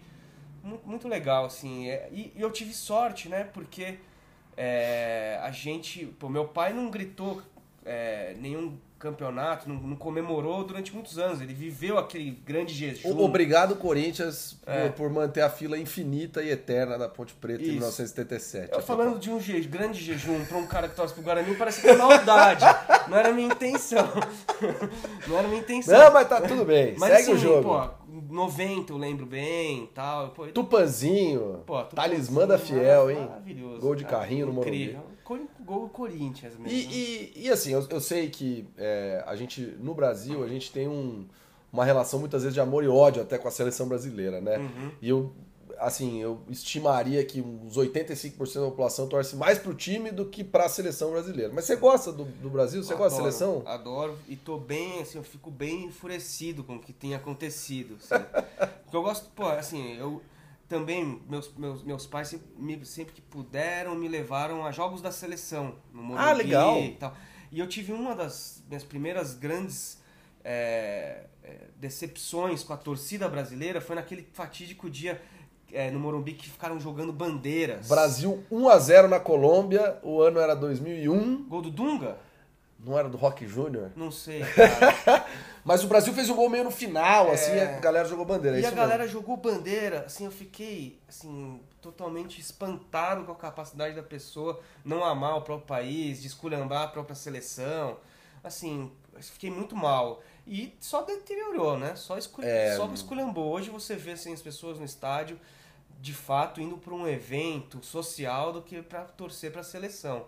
Muito, 0.63 0.87
muito 0.87 1.07
legal, 1.07 1.45
assim. 1.45 1.89
é, 1.89 2.09
e, 2.11 2.33
e 2.35 2.41
eu 2.41 2.51
tive 2.51 2.73
sorte, 2.73 3.29
né? 3.29 3.43
Porque 3.45 3.99
é, 4.55 5.39
a 5.41 5.51
gente. 5.51 6.05
Pô, 6.19 6.29
meu 6.29 6.47
pai 6.47 6.73
não 6.73 6.89
gritou 6.89 7.41
é, 7.85 8.35
nenhum 8.39 8.77
campeonato, 8.99 9.67
não, 9.69 9.75
não 9.75 9.95
comemorou 9.95 10.63
durante 10.63 10.93
muitos 10.93 11.17
anos. 11.17 11.41
Ele 11.41 11.53
viveu 11.53 11.97
aquele 11.97 12.31
grande 12.31 12.73
jejum. 12.73 13.17
Obrigado, 13.19 13.75
Corinthians, 13.75 14.53
por, 14.63 14.71
É. 14.73 14.89
por 14.89 15.09
manter 15.09 15.41
a 15.41 15.49
fila 15.49 15.77
infinita 15.77 16.41
e 16.41 16.49
eterna 16.49 16.97
da 16.97 17.07
Ponte 17.07 17.33
Preta 17.33 17.61
em 17.61 17.65
Isso. 17.65 17.73
1977. 17.73 18.73
Eu 18.73 18.81
falando 18.81 19.19
de 19.19 19.29
um 19.29 19.39
je- 19.39 19.61
grande 19.61 19.99
jejum 20.03 20.43
pra 20.45 20.57
um 20.57 20.67
cara 20.67 20.87
que 20.89 20.95
torce 20.95 21.13
pro 21.13 21.23
Guarani, 21.23 21.55
parece 21.55 21.81
que 21.81 21.87
é 21.87 21.95
maldade. 21.97 22.65
Não 23.07 23.17
era 23.17 23.31
minha 23.31 23.47
intenção. 23.47 24.07
Não 25.27 25.37
era 25.39 25.47
minha 25.47 25.61
intenção. 25.61 25.97
Não, 25.97 26.11
mas 26.13 26.27
tá 26.27 26.41
tudo 26.41 26.65
bem. 26.65 26.95
Mas 26.97 27.09
Segue 27.09 27.21
assim, 27.23 27.31
o 27.33 27.37
jogo. 27.37 27.63
pô, 27.63 27.89
90 28.33 28.91
eu 28.93 28.97
lembro 28.97 29.25
bem 29.25 29.89
tal. 29.93 30.29
Pô, 30.29 30.47
Tupanzinho, 30.47 31.61
pô, 31.65 31.83
tudo 31.83 31.95
talismã 31.95 32.47
da 32.47 32.57
Fiel, 32.57 33.11
hein? 33.11 33.27
Maravilhoso. 33.29 33.79
Gol 33.81 33.95
de 33.95 34.03
cara, 34.03 34.17
carrinho 34.19 34.47
no 34.47 34.53
Morumbi. 34.53 34.97
Gol 35.67 35.81
do 35.83 35.89
Corinthians 35.89 36.53
mesmo. 36.57 36.67
E, 36.75 37.33
e, 37.35 37.43
e 37.45 37.49
assim, 37.51 37.73
eu, 37.73 37.85
eu 37.89 37.99
sei 38.01 38.29
que 38.29 38.65
é, 38.77 39.23
a 39.27 39.35
gente, 39.35 39.61
no 39.79 39.93
Brasil, 39.93 40.43
a 40.43 40.47
gente 40.47 40.71
tem 40.71 40.87
um- 40.87 41.25
uma 41.71 41.83
relação 41.83 42.19
muitas 42.19 42.41
vezes 42.43 42.53
de 42.53 42.61
amor 42.61 42.83
e 42.83 42.87
ódio 42.87 43.21
até 43.21 43.37
com 43.37 43.47
a 43.47 43.51
seleção 43.51 43.87
brasileira, 43.87 44.39
né? 44.39 44.57
Uhum. 44.57 44.91
E 45.01 45.09
eu, 45.09 45.31
assim, 45.77 46.21
eu 46.21 46.39
estimaria 46.49 47.23
que 47.25 47.41
uns 47.41 47.77
85% 47.77 48.53
da 48.61 48.65
população 48.67 49.07
torce 49.07 49.35
mais 49.35 49.59
pro 49.59 49.73
time 49.75 50.09
do 50.09 50.25
que 50.25 50.43
pra 50.43 50.69
seleção 50.69 51.11
brasileira. 51.11 51.51
Mas 51.53 51.65
você 51.65 51.75
gosta 51.75 52.11
do, 52.11 52.23
do 52.23 52.49
Brasil? 52.49 52.81
Você 52.81 52.95
gosta 52.95 53.21
da 53.21 53.27
Adoro, 53.27 53.31
seleção? 53.37 53.63
Adoro 53.67 54.17
e 54.29 54.35
tô 54.37 54.57
bem, 54.57 55.01
assim, 55.01 55.17
eu 55.17 55.23
fico 55.23 55.51
bem 55.51 55.83
enfurecido 55.85 56.63
com 56.63 56.77
o 56.77 56.79
que 56.79 56.93
tem 56.93 57.13
acontecido. 57.13 57.97
assim. 58.01 58.23
Porque 58.83 58.95
eu 58.95 59.03
gosto, 59.03 59.29
pô, 59.35 59.43
assim, 59.47 59.97
eu 59.97 60.21
também, 60.67 61.21
meus, 61.29 61.51
meus, 61.55 61.83
meus 61.83 62.05
pais 62.05 62.27
sempre, 62.27 62.47
me- 62.57 62.85
sempre 62.85 63.13
que 63.13 63.21
puderam 63.21 63.95
me 63.95 64.07
levaram 64.07 64.65
a 64.65 64.71
jogos 64.71 65.01
da 65.01 65.11
seleção 65.11 65.75
no 65.93 66.01
Morumbi 66.03 66.23
Ah, 66.29 66.33
legal. 66.33 66.77
e 66.79 66.91
tal. 66.95 67.15
E 67.51 67.59
eu 67.59 67.67
tive 67.67 67.93
uma 67.93 68.13
das 68.15 68.61
minhas 68.67 68.83
primeiras 68.83 69.33
grandes 69.33 70.01
é, 70.43 71.23
decepções 71.77 72.63
com 72.63 72.73
a 72.73 72.77
torcida 72.77 73.27
brasileira 73.29 73.79
foi 73.81 73.95
naquele 73.95 74.27
fatídico 74.33 74.89
dia 74.89 75.21
é, 75.71 75.91
no 75.91 75.99
Morumbi 75.99 76.33
que 76.33 76.49
ficaram 76.49 76.79
jogando 76.79 77.11
bandeiras. 77.13 77.87
Brasil 77.87 78.43
1x0 78.51 79.07
na 79.07 79.19
Colômbia, 79.19 79.97
o 80.03 80.21
ano 80.21 80.39
era 80.39 80.55
2001, 80.55 81.43
Gol 81.47 81.61
do 81.61 81.71
Dunga? 81.71 82.17
Não 82.79 82.97
era 82.97 83.09
do 83.09 83.17
Rock 83.17 83.45
Júnior. 83.47 83.91
Não 83.95 84.11
sei. 84.11 84.41
Mas 85.63 85.83
o 85.83 85.87
Brasil 85.87 86.13
fez 86.13 86.29
um 86.29 86.35
gol 86.35 86.49
meio 86.49 86.63
no 86.63 86.71
final, 86.71 87.27
É. 87.27 87.33
assim, 87.33 87.59
a 87.59 87.79
galera 87.79 88.07
jogou 88.07 88.23
bandeira. 88.25 88.57
é 88.57 88.61
E 88.61 88.65
a 88.65 88.71
galera 88.71 89.03
mesmo. 89.03 89.19
jogou 89.19 89.35
bandeira, 89.35 90.03
assim, 90.05 90.23
eu 90.25 90.31
fiquei, 90.31 90.99
assim, 91.09 91.59
totalmente 91.81 92.39
espantado 92.39 93.25
com 93.25 93.31
a 93.33 93.35
capacidade 93.35 93.93
da 93.95 94.03
pessoa 94.03 94.59
não 94.85 95.03
amar 95.03 95.35
o 95.37 95.41
próprio 95.41 95.67
país, 95.67 96.21
de 96.21 96.27
esculhambar 96.27 96.83
a 96.83 96.87
própria 96.87 97.15
seleção. 97.15 97.97
Assim, 98.43 98.91
fiquei 99.19 99.51
muito 99.51 99.75
mal. 99.75 100.21
E 100.45 100.73
só 100.79 101.01
deteriorou, 101.01 101.77
né? 101.77 101.95
Só, 101.95 102.17
escul... 102.17 102.45
É. 102.45 102.75
só 102.77 102.85
esculhambou. 102.93 103.51
Hoje 103.51 103.69
você 103.69 103.95
vê 103.97 104.11
assim, 104.11 104.31
as 104.31 104.41
pessoas 104.41 104.79
no 104.79 104.85
estádio, 104.85 105.37
de 105.99 106.13
fato, 106.13 106.61
indo 106.61 106.77
para 106.77 106.93
um 106.93 107.05
evento 107.05 107.83
social 107.83 108.53
do 108.53 108.61
que 108.61 108.81
para 108.81 109.01
torcer 109.03 109.51
para 109.51 109.59
a 109.61 109.63
seleção. 109.65 110.27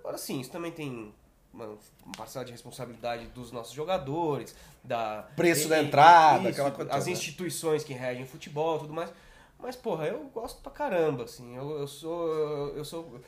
agora 0.00 0.18
sim, 0.18 0.40
isso 0.40 0.50
também 0.50 0.72
tem 0.72 1.14
uma, 1.54 1.78
parcela 2.16 2.44
de 2.44 2.52
responsabilidade 2.52 3.26
dos 3.26 3.52
nossos 3.52 3.72
jogadores, 3.72 4.54
da 4.82 5.28
Preço 5.36 5.68
da 5.68 5.82
entrada, 5.82 6.50
isso, 6.50 6.60
aquela 6.60 6.70
coisa 6.70 6.90
as 6.90 7.04
toda. 7.04 7.10
instituições 7.10 7.84
que 7.84 7.92
regem 7.92 8.26
futebol, 8.26 8.78
tudo 8.78 8.92
mais. 8.92 9.10
Mas 9.58 9.76
porra, 9.76 10.06
eu 10.06 10.30
gosto 10.34 10.60
pra 10.60 10.70
caramba, 10.70 11.24
assim. 11.24 11.56
Eu, 11.56 11.78
eu 11.78 11.86
sou 11.86 12.28
eu 12.76 12.84
sou 12.84 13.20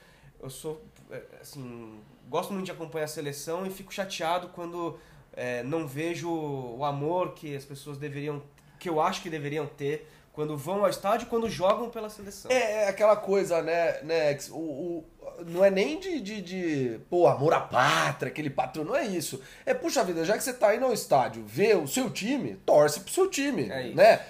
eu 0.43 0.51
sou 0.51 0.83
é, 1.11 1.23
assim, 1.41 2.01
gosto 2.29 2.53
muito 2.53 2.67
de 2.67 2.73
acompanhar 2.73 3.05
a 3.05 3.09
seleção 3.09 3.65
e 3.65 3.71
fico 3.71 3.93
chateado 3.93 4.49
quando 4.49 4.99
é, 5.33 5.63
não 5.63 5.87
vejo 5.87 6.31
o 6.31 6.85
amor 6.85 7.33
que 7.33 7.55
as 7.55 7.65
pessoas 7.65 7.97
deveriam 7.97 8.43
que 8.79 8.89
eu 8.89 9.01
acho 9.01 9.23
que 9.23 9.31
deveriam 9.31 9.67
ter 9.67 10.07
quando 10.37 10.57
vão 10.57 10.85
ao 10.85 10.91
estádio 10.91 11.27
quando 11.29 11.49
jogam 11.51 11.89
pela 11.91 12.09
seleção. 12.11 12.51
É, 12.51 12.85
é 12.85 12.89
aquela 12.89 13.17
coisa, 13.17 13.63
né, 13.63 13.97
né 14.03 14.37
o, 14.51 14.55
o- 14.59 15.05
não 15.47 15.65
é 15.65 15.71
nem 15.71 15.99
de, 15.99 16.21
de, 16.21 16.41
de, 16.43 17.01
pô, 17.11 17.27
amor 17.27 17.53
à 17.55 17.61
pátria, 17.61 18.31
aquele 18.31 18.51
patrão, 18.51 18.85
não 18.85 18.95
é 18.95 19.05
isso. 19.05 19.41
É, 19.65 19.73
puxa 19.75 20.05
vida, 20.05 20.25
já 20.25 20.37
que 20.37 20.45
você 20.45 20.53
tá 20.53 20.75
indo 20.77 20.85
ao 20.85 20.93
estádio 20.93 21.43
ver 21.47 21.77
o 21.77 21.89
seu 21.89 22.09
time, 22.11 22.57
torce 22.67 23.01
pro 23.01 23.13
seu 23.13 23.29
time, 23.29 23.71
É 23.71 23.87
isso. 23.89 23.97
né? 23.97 24.21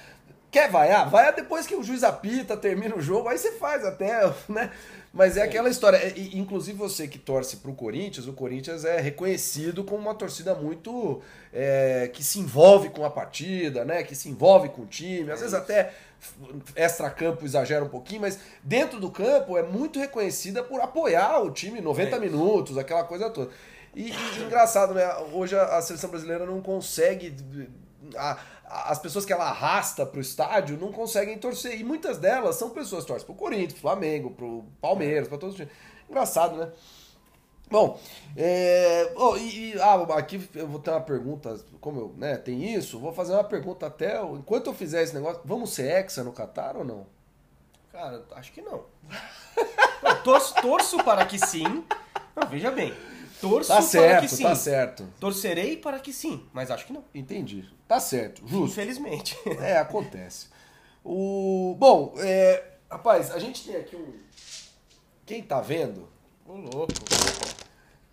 Quer 0.50 0.70
vaiar? 0.70 1.10
Vaia 1.10 1.32
depois 1.32 1.66
que 1.66 1.74
o 1.74 1.82
juiz 1.82 2.02
apita, 2.04 2.56
termina 2.56 2.94
o 2.96 3.02
jogo, 3.02 3.28
aí 3.28 3.36
você 3.36 3.52
faz 3.52 3.84
até, 3.84 4.32
né? 4.48 4.70
Mas 5.16 5.36
é 5.38 5.42
aquela 5.42 5.70
história, 5.70 5.96
é, 5.96 6.12
inclusive 6.34 6.76
você 6.76 7.08
que 7.08 7.18
torce 7.18 7.56
pro 7.56 7.72
Corinthians, 7.72 8.26
o 8.28 8.34
Corinthians 8.34 8.84
é 8.84 9.00
reconhecido 9.00 9.82
como 9.82 10.02
uma 10.02 10.14
torcida 10.14 10.54
muito 10.54 11.22
é, 11.52 12.08
que 12.12 12.22
se 12.22 12.38
envolve 12.38 12.90
com 12.90 13.02
a 13.04 13.08
partida, 13.10 13.82
né? 13.84 14.02
Que 14.02 14.14
se 14.14 14.28
envolve 14.28 14.68
com 14.68 14.82
o 14.82 14.86
time, 14.86 15.30
às 15.30 15.40
vezes 15.40 15.54
até 15.54 15.92
extra-campo 16.74 17.44
exagera 17.44 17.84
um 17.84 17.88
pouquinho, 17.88 18.20
mas 18.22 18.38
dentro 18.62 19.00
do 19.00 19.10
campo 19.10 19.56
é 19.56 19.62
muito 19.62 19.98
reconhecida 19.98 20.62
por 20.62 20.80
apoiar 20.80 21.40
o 21.42 21.50
time 21.50 21.80
90 21.80 22.16
É. 22.16 22.20
minutos, 22.20 22.76
aquela 22.78 23.04
coisa 23.04 23.30
toda. 23.30 23.50
E, 23.94 24.10
e 24.10 24.42
engraçado, 24.44 24.92
né? 24.92 25.06
Hoje 25.32 25.56
a, 25.56 25.78
a 25.78 25.82
seleção 25.82 26.10
brasileira 26.10 26.44
não 26.44 26.60
consegue. 26.60 27.34
a- 28.16 28.38
as 28.68 28.98
pessoas 28.98 29.24
que 29.24 29.32
ela 29.32 29.48
arrasta 29.48 30.04
pro 30.04 30.20
estádio 30.20 30.76
não 30.78 30.92
conseguem 30.92 31.38
torcer. 31.38 31.78
E 31.80 31.84
muitas 31.84 32.18
delas 32.18 32.56
são 32.56 32.70
pessoas 32.70 33.04
que 33.04 33.08
torcem 33.08 33.26
pro 33.26 33.34
Corinthians, 33.34 33.72
pro 33.74 33.82
Flamengo, 33.82 34.30
pro 34.30 34.64
Palmeiras, 34.80 35.28
pra 35.28 35.38
todos 35.38 35.54
os 35.54 35.60
times. 35.60 35.72
Engraçado, 36.08 36.56
né? 36.56 36.70
Bom, 37.68 37.98
é, 38.36 39.12
oh, 39.16 39.36
e, 39.36 39.72
e- 39.72 39.80
ah, 39.80 39.94
aqui 40.16 40.48
eu 40.54 40.68
vou 40.68 40.78
ter 40.78 40.90
uma 40.90 41.00
pergunta, 41.00 41.58
como 41.80 42.00
eu, 42.00 42.14
né, 42.16 42.36
tem 42.36 42.72
isso, 42.72 42.96
vou 43.00 43.12
fazer 43.12 43.32
uma 43.32 43.42
pergunta 43.42 43.86
até, 43.86 44.22
enquanto 44.22 44.68
eu 44.68 44.74
fizer 44.74 45.02
esse 45.02 45.12
negócio, 45.12 45.40
vamos 45.44 45.70
ser 45.70 45.90
hexa 45.90 46.22
no 46.22 46.32
Catar 46.32 46.76
ou 46.76 46.84
não? 46.84 47.06
Cara, 47.90 48.24
acho 48.36 48.52
que 48.52 48.62
não. 48.62 48.84
Eu 50.02 50.22
torço, 50.22 50.54
torço 50.60 51.02
para 51.02 51.24
que 51.24 51.38
sim. 51.38 51.82
Veja 52.50 52.70
bem. 52.70 52.94
Torço 53.40 53.68
Tá 53.68 53.76
para 53.76 53.84
que 53.84 53.90
certo, 53.90 54.28
sim. 54.28 54.42
tá 54.42 54.54
certo. 54.54 55.08
Torcerei 55.20 55.76
para 55.76 55.98
que 56.00 56.12
sim, 56.12 56.42
mas 56.52 56.70
acho 56.70 56.86
que 56.86 56.92
não. 56.92 57.04
Entendi. 57.14 57.68
Tá 57.86 58.00
certo, 58.00 58.42
justo. 58.46 58.72
Infelizmente. 58.72 59.36
É, 59.60 59.76
acontece. 59.78 60.46
O, 61.04 61.76
bom, 61.78 62.14
é, 62.18 62.64
rapaz, 62.90 63.30
a 63.30 63.38
gente 63.38 63.64
tem 63.64 63.76
aqui 63.76 63.94
um, 63.94 64.14
quem 65.24 65.42
tá 65.42 65.60
vendo, 65.60 66.08
Ô 66.46 66.54
louco. 66.56 66.92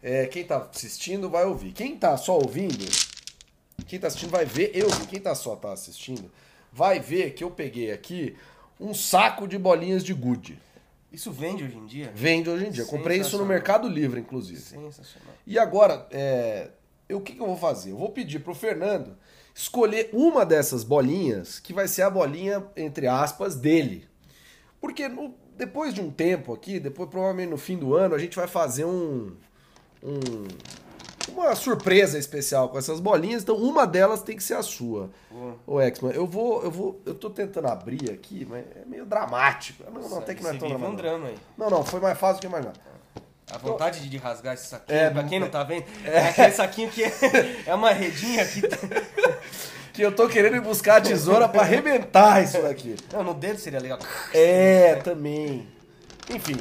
é, 0.02 0.26
quem 0.28 0.44
tá 0.44 0.58
assistindo 0.74 1.30
vai 1.30 1.46
ouvir. 1.46 1.72
Quem 1.74 1.96
tá 1.98 2.16
só 2.18 2.36
ouvindo, 2.38 2.86
quem 3.88 4.00
tá 4.00 4.08
assistindo 4.08 4.30
vai 4.32 4.46
ver, 4.46 4.72
eu. 4.76 4.88
Quem 5.10 5.20
tá 5.20 5.34
só 5.34 5.56
tá 5.56 5.72
assistindo, 5.72 6.32
vai 6.72 7.00
ver 7.00 7.34
que 7.34 7.44
eu 7.44 7.50
peguei 7.52 7.92
aqui 7.92 8.36
um 8.80 8.94
saco 8.94 9.48
de 9.48 9.58
bolinhas 9.58 10.04
de 10.04 10.14
gude. 10.14 10.60
Isso 11.14 11.32
vende 11.32 11.64
hoje 11.64 11.78
em 11.78 11.86
dia? 11.86 12.12
Vende 12.16 12.50
hoje 12.50 12.66
em 12.66 12.72
dia. 12.72 12.86
Comprei 12.86 13.20
isso 13.20 13.38
no. 13.38 13.46
Mercado 13.46 13.88
Livre, 13.88 14.20
inclusive. 14.20 14.60
Sensacional. 14.60 15.34
E 15.46 15.60
agora, 15.60 16.08
é, 16.12 16.72
eu- 17.08 17.20
o 17.20 17.22
que, 17.22 17.34
que 17.34 17.40
eu 17.42 17.46
vou 17.46 17.56
fazer? 17.58 17.92
Eu 17.92 17.98
vou 17.98 18.10
pedir 18.10 18.40
pro 18.40 18.56
Fernando 18.56 19.16
escolher 19.54 20.10
uma 20.12 20.44
dessas 20.44 20.84
bolinhas 20.84 21.60
que 21.60 21.72
vai 21.72 21.88
ser 21.88 22.02
a 22.02 22.10
bolinha, 22.10 22.66
entre 22.76 23.06
aspas, 23.08 23.56
dele. 23.56 24.08
Porque 24.82 25.08
no- 25.08 25.36
depois 25.56 25.94
de 25.94 26.02
um 26.02 26.10
tempo 26.10 26.52
aqui, 26.52 26.80
depois 26.80 27.08
provavelmente 27.08 27.50
no 27.52 27.58
fim 27.58 27.78
do 27.78 27.94
ano, 27.94 28.16
a 28.16 28.18
gente 28.20 28.36
vai 28.36 28.48
fazer 28.48 28.86
um, 28.86 29.36
um- 30.02 30.48
uma 31.30 31.56
surpresa 31.56 32.18
especial 32.18 32.70
com 32.70 32.78
essas 32.78 33.00
bolinhas. 33.00 33.44
Então 33.44 33.56
uma 33.56 33.86
delas 33.88 34.22
tem 34.22 34.36
que 34.36 34.44
ser 34.44 34.56
a 34.56 34.62
sua. 34.64 35.10
Boa. 35.32 35.56
Ô 35.66 35.82
Exman, 35.82 36.12
eu 36.12 36.28
vou, 36.28 36.62
eu 36.64 36.72
vou, 36.72 37.02
eu 37.06 37.14
tô 37.16 37.30
tentando 37.30 37.68
abrir 37.68 38.12
aqui, 38.12 38.46
mas 38.50 38.64
é 38.76 38.86
meio 38.86 39.06
dramático. 39.06 39.84
Não, 39.92 40.02
não, 40.10 40.18
até 40.20 40.36
que 40.36 40.44
não 40.44 40.50
é 40.50 40.54
tão 40.54 40.68
dramático. 40.68 40.92
um 40.92 40.96
drama 40.96 41.28
aí. 41.28 41.36
Não, 41.58 41.70
não, 41.70 41.84
foi 41.86 42.00
mais 42.00 42.18
fácil 42.18 42.38
do 42.38 42.42
que 42.42 42.48
imaginar. 42.48 42.74
A 43.52 43.58
vontade 43.58 44.00
de- 44.00 44.10
de 44.10 44.18
rasgar 44.18 44.54
esse 44.54 44.68
saquinho, 44.68 44.98
É, 44.98 45.10
pra 45.10 45.24
quem 45.26 45.40
não 45.40 45.50
tá 45.50 45.64
vendo, 45.64 45.84
é 46.06 46.30
aquele 46.30 46.52
saquinho 46.52 46.90
que 46.90 47.04
é, 47.04 47.12
é 47.68 47.76
uma 47.76 47.92
redinha 47.92 48.46
que... 48.46 48.62
Que 49.94 50.02
eu 50.02 50.12
tô 50.12 50.28
querendo 50.28 50.56
ir 50.56 50.62
buscar 50.62 50.96
a 50.98 51.02
tesoura 51.02 51.48
pra 51.48 51.62
arrebentar 51.62 52.44
isso 52.44 52.60
daqui. 52.64 52.96
Não, 53.12 53.24
no 53.24 53.32
dedo 53.36 53.60
seria 53.60 53.80
legal. 53.80 54.00
É, 54.34 54.96
também. 54.96 55.68
Enfim, 56.32 56.56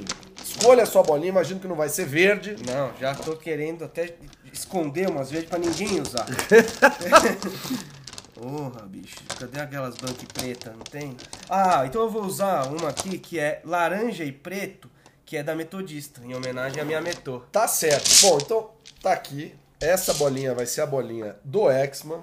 escolha 0.56 0.82
a 0.82 0.86
sua 0.86 1.02
bolinha, 1.02 1.28
imagino 1.28 1.60
que 1.60 1.68
não 1.68 1.76
vai 1.76 1.88
ser 1.88 2.06
verde. 2.06 2.56
Não, 2.66 2.92
já 3.00 3.14
tô 3.14 3.36
querendo 3.36 3.84
até 3.84 4.14
esconder 4.52 5.08
umas 5.08 5.30
vezes 5.30 5.48
pra 5.48 5.58
ninguém 5.58 6.00
usar. 6.00 6.26
Porra, 8.34 8.82
bicho. 8.86 9.16
Cadê 9.38 9.60
aquelas 9.60 9.94
banque 9.96 10.26
preta? 10.26 10.70
Não 10.72 10.84
tem? 10.84 11.16
Ah, 11.48 11.84
então 11.86 12.02
eu 12.02 12.10
vou 12.10 12.22
usar 12.22 12.66
uma 12.66 12.88
aqui 12.88 13.18
que 13.18 13.38
é 13.38 13.60
laranja 13.64 14.24
e 14.24 14.32
preto, 14.32 14.90
que 15.24 15.36
é 15.36 15.42
da 15.42 15.54
Metodista, 15.54 16.20
em 16.24 16.34
homenagem 16.34 16.80
à 16.80 16.84
minha 16.84 17.00
Metô. 17.00 17.40
Tá 17.52 17.68
certo. 17.68 18.08
Bom, 18.22 18.38
então 18.38 18.70
tá 19.02 19.12
aqui. 19.12 19.54
Essa 19.80 20.14
bolinha 20.14 20.54
vai 20.54 20.66
ser 20.66 20.80
a 20.80 20.86
bolinha 20.86 21.36
do 21.44 21.70
Exman. 21.70 22.20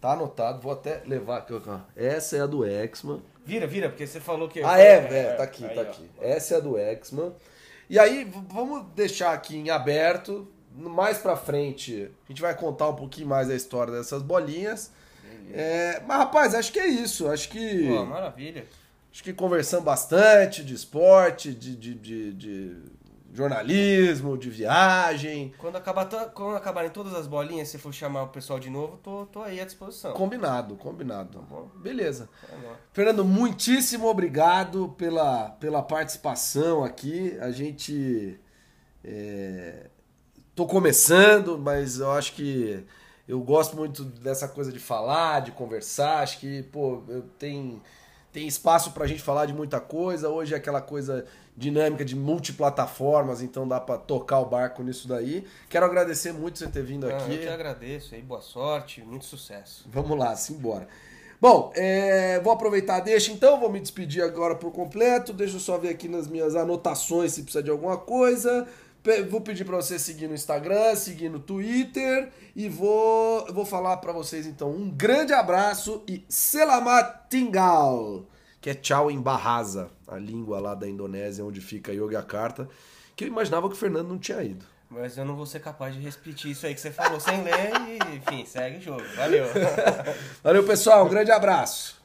Tá 0.00 0.12
anotado, 0.12 0.60
vou 0.60 0.72
até 0.72 1.02
levar 1.06 1.38
aqui. 1.38 1.52
ó. 1.54 1.78
Essa 1.96 2.36
é 2.36 2.40
a 2.40 2.46
do 2.46 2.64
Exman. 2.64 3.20
Vira, 3.44 3.66
vira, 3.66 3.88
porque 3.88 4.06
você 4.06 4.20
falou 4.20 4.48
que. 4.48 4.62
Ah, 4.62 4.78
é, 4.78 4.96
é, 4.96 5.34
tá 5.34 5.42
aqui, 5.44 5.64
Aí, 5.64 5.74
tá 5.74 5.80
ó. 5.80 5.84
aqui. 5.84 6.10
Essa 6.20 6.54
é 6.54 6.56
a 6.58 6.60
do 6.60 6.76
Exman. 6.78 7.32
E 7.90 7.98
aí, 7.98 8.30
vamos 8.50 8.84
deixar 8.94 9.32
aqui 9.32 9.56
em 9.56 9.70
aberto. 9.70 10.46
Mais 10.74 11.18
pra 11.18 11.36
frente, 11.36 12.08
a 12.24 12.28
gente 12.32 12.40
vai 12.40 12.54
contar 12.54 12.88
um 12.88 12.94
pouquinho 12.94 13.26
mais 13.26 13.50
a 13.50 13.54
história 13.54 13.92
dessas 13.92 14.22
bolinhas. 14.22 14.92
É, 15.52 16.00
mas, 16.06 16.18
rapaz, 16.18 16.54
acho 16.54 16.70
que 16.72 16.78
é 16.78 16.86
isso. 16.86 17.26
Acho 17.28 17.48
que. 17.48 17.86
Pô, 17.88 18.04
maravilha. 18.04 18.66
Acho 19.12 19.24
que 19.24 19.32
conversamos 19.32 19.84
bastante 19.84 20.62
de 20.62 20.74
esporte, 20.74 21.52
de, 21.52 21.74
de, 21.74 21.94
de- 21.94 22.32
de 22.34 22.76
jornalismo, 23.38 24.36
de 24.36 24.50
viagem. 24.50 25.54
Quando, 25.58 25.76
acabar 25.76 26.06
quando 26.34 26.56
acabarem 26.56 26.90
todas 26.90 27.14
as 27.14 27.28
bolinhas, 27.28 27.68
se 27.68 27.78
for 27.78 27.94
chamar 27.94 28.24
o 28.24 28.28
pessoal 28.28 28.58
de 28.58 28.68
novo, 28.68 28.96
tô, 28.96 29.26
tô 29.26 29.42
aí 29.42 29.60
à 29.60 29.64
disposição. 29.64 30.12
Combinado, 30.12 30.74
combinado. 30.74 31.40
bom. 31.48 31.70
Beleza. 31.76 32.28
É 32.52 32.56
nóis. 32.56 32.76
Fernando, 32.92 33.24
muitíssimo 33.24 34.08
obrigado 34.08 34.88
pela, 34.98 35.50
pela 35.50 35.80
participação 35.82 36.82
aqui. 36.82 37.38
A 37.40 37.52
gente. 37.52 38.40
É, 39.04 39.86
tô 40.54 40.66
começando, 40.66 41.56
mas 41.56 42.00
eu 42.00 42.10
acho 42.10 42.32
que 42.32 42.84
eu 43.28 43.40
gosto 43.40 43.76
muito 43.76 44.04
dessa 44.04 44.48
coisa 44.48 44.72
de 44.72 44.80
falar, 44.80 45.42
de 45.42 45.52
conversar. 45.52 46.24
Acho 46.24 46.40
que, 46.40 46.64
pô, 46.64 47.04
tem, 47.38 47.80
tem 48.32 48.48
espaço 48.48 48.90
pra 48.90 49.06
gente 49.06 49.22
falar 49.22 49.46
de 49.46 49.52
muita 49.52 49.78
coisa. 49.78 50.28
Hoje 50.28 50.54
é 50.54 50.56
aquela 50.56 50.80
coisa 50.80 51.24
dinâmica 51.58 52.04
de 52.04 52.14
multiplataformas, 52.14 53.42
então 53.42 53.66
dá 53.66 53.80
pra 53.80 53.98
tocar 53.98 54.38
o 54.40 54.46
barco 54.46 54.82
nisso 54.82 55.08
daí. 55.08 55.44
Quero 55.68 55.84
agradecer 55.86 56.32
muito 56.32 56.58
você 56.58 56.68
ter 56.68 56.82
vindo 56.82 57.08
Não, 57.08 57.16
aqui. 57.16 57.34
eu 57.34 57.38
que 57.40 57.48
agradeço 57.48 58.14
aí, 58.14 58.22
boa 58.22 58.40
sorte, 58.40 59.02
muito 59.02 59.24
sucesso. 59.24 59.84
Vamos 59.92 60.16
lá, 60.18 60.34
simbora. 60.36 60.86
Bom, 61.40 61.72
é, 61.76 62.40
vou 62.40 62.52
aproveitar, 62.52 63.00
deixa 63.00 63.30
então, 63.32 63.60
vou 63.60 63.70
me 63.70 63.78
despedir 63.80 64.22
agora 64.22 64.54
por 64.56 64.72
completo. 64.72 65.32
Deixa 65.32 65.56
eu 65.56 65.60
só 65.60 65.78
ver 65.78 65.90
aqui 65.90 66.08
nas 66.08 66.26
minhas 66.26 66.56
anotações 66.56 67.32
se 67.32 67.42
precisa 67.42 67.62
de 67.62 67.70
alguma 67.70 67.96
coisa. 67.96 68.66
Pe- 69.02 69.22
Vou 69.22 69.40
pedir 69.40 69.64
para 69.64 69.76
você 69.76 69.98
seguir 70.00 70.26
no 70.26 70.34
Instagram, 70.34 70.96
seguir 70.96 71.28
no 71.28 71.38
Twitter 71.38 72.28
e 72.56 72.68
vou, 72.68 73.46
vou 73.52 73.64
falar 73.64 73.98
para 73.98 74.12
vocês 74.12 74.46
então 74.46 74.70
um 74.70 74.90
grande 74.90 75.32
abraço 75.32 76.02
e 76.08 76.24
selamat 76.28 77.28
tinggal, 77.30 78.24
que 78.68 78.72
é 78.72 78.74
tchau 78.74 79.10
em 79.10 79.18
Bahasa, 79.18 79.88
a 80.06 80.18
língua 80.18 80.60
lá 80.60 80.74
da 80.74 80.86
Indonésia 80.86 81.42
onde 81.42 81.58
fica 81.58 81.90
Yogyakarta, 81.90 82.68
que 83.16 83.24
eu 83.24 83.28
imaginava 83.28 83.66
que 83.66 83.74
o 83.74 83.78
Fernando 83.78 84.08
não 84.08 84.18
tinha 84.18 84.42
ido. 84.42 84.62
Mas 84.90 85.16
eu 85.16 85.24
não 85.24 85.34
vou 85.34 85.46
ser 85.46 85.60
capaz 85.60 85.94
de 85.94 86.00
repetir 86.02 86.50
isso 86.50 86.66
aí 86.66 86.74
que 86.74 86.80
você 86.82 86.90
falou 86.90 87.18
sem 87.18 87.42
ler 87.42 87.72
e, 87.88 88.16
enfim, 88.16 88.44
segue 88.44 88.76
o 88.76 88.82
jogo. 88.82 89.02
Valeu. 89.16 89.46
Valeu, 90.44 90.64
pessoal, 90.64 91.06
um 91.06 91.08
grande 91.08 91.30
abraço. 91.30 91.96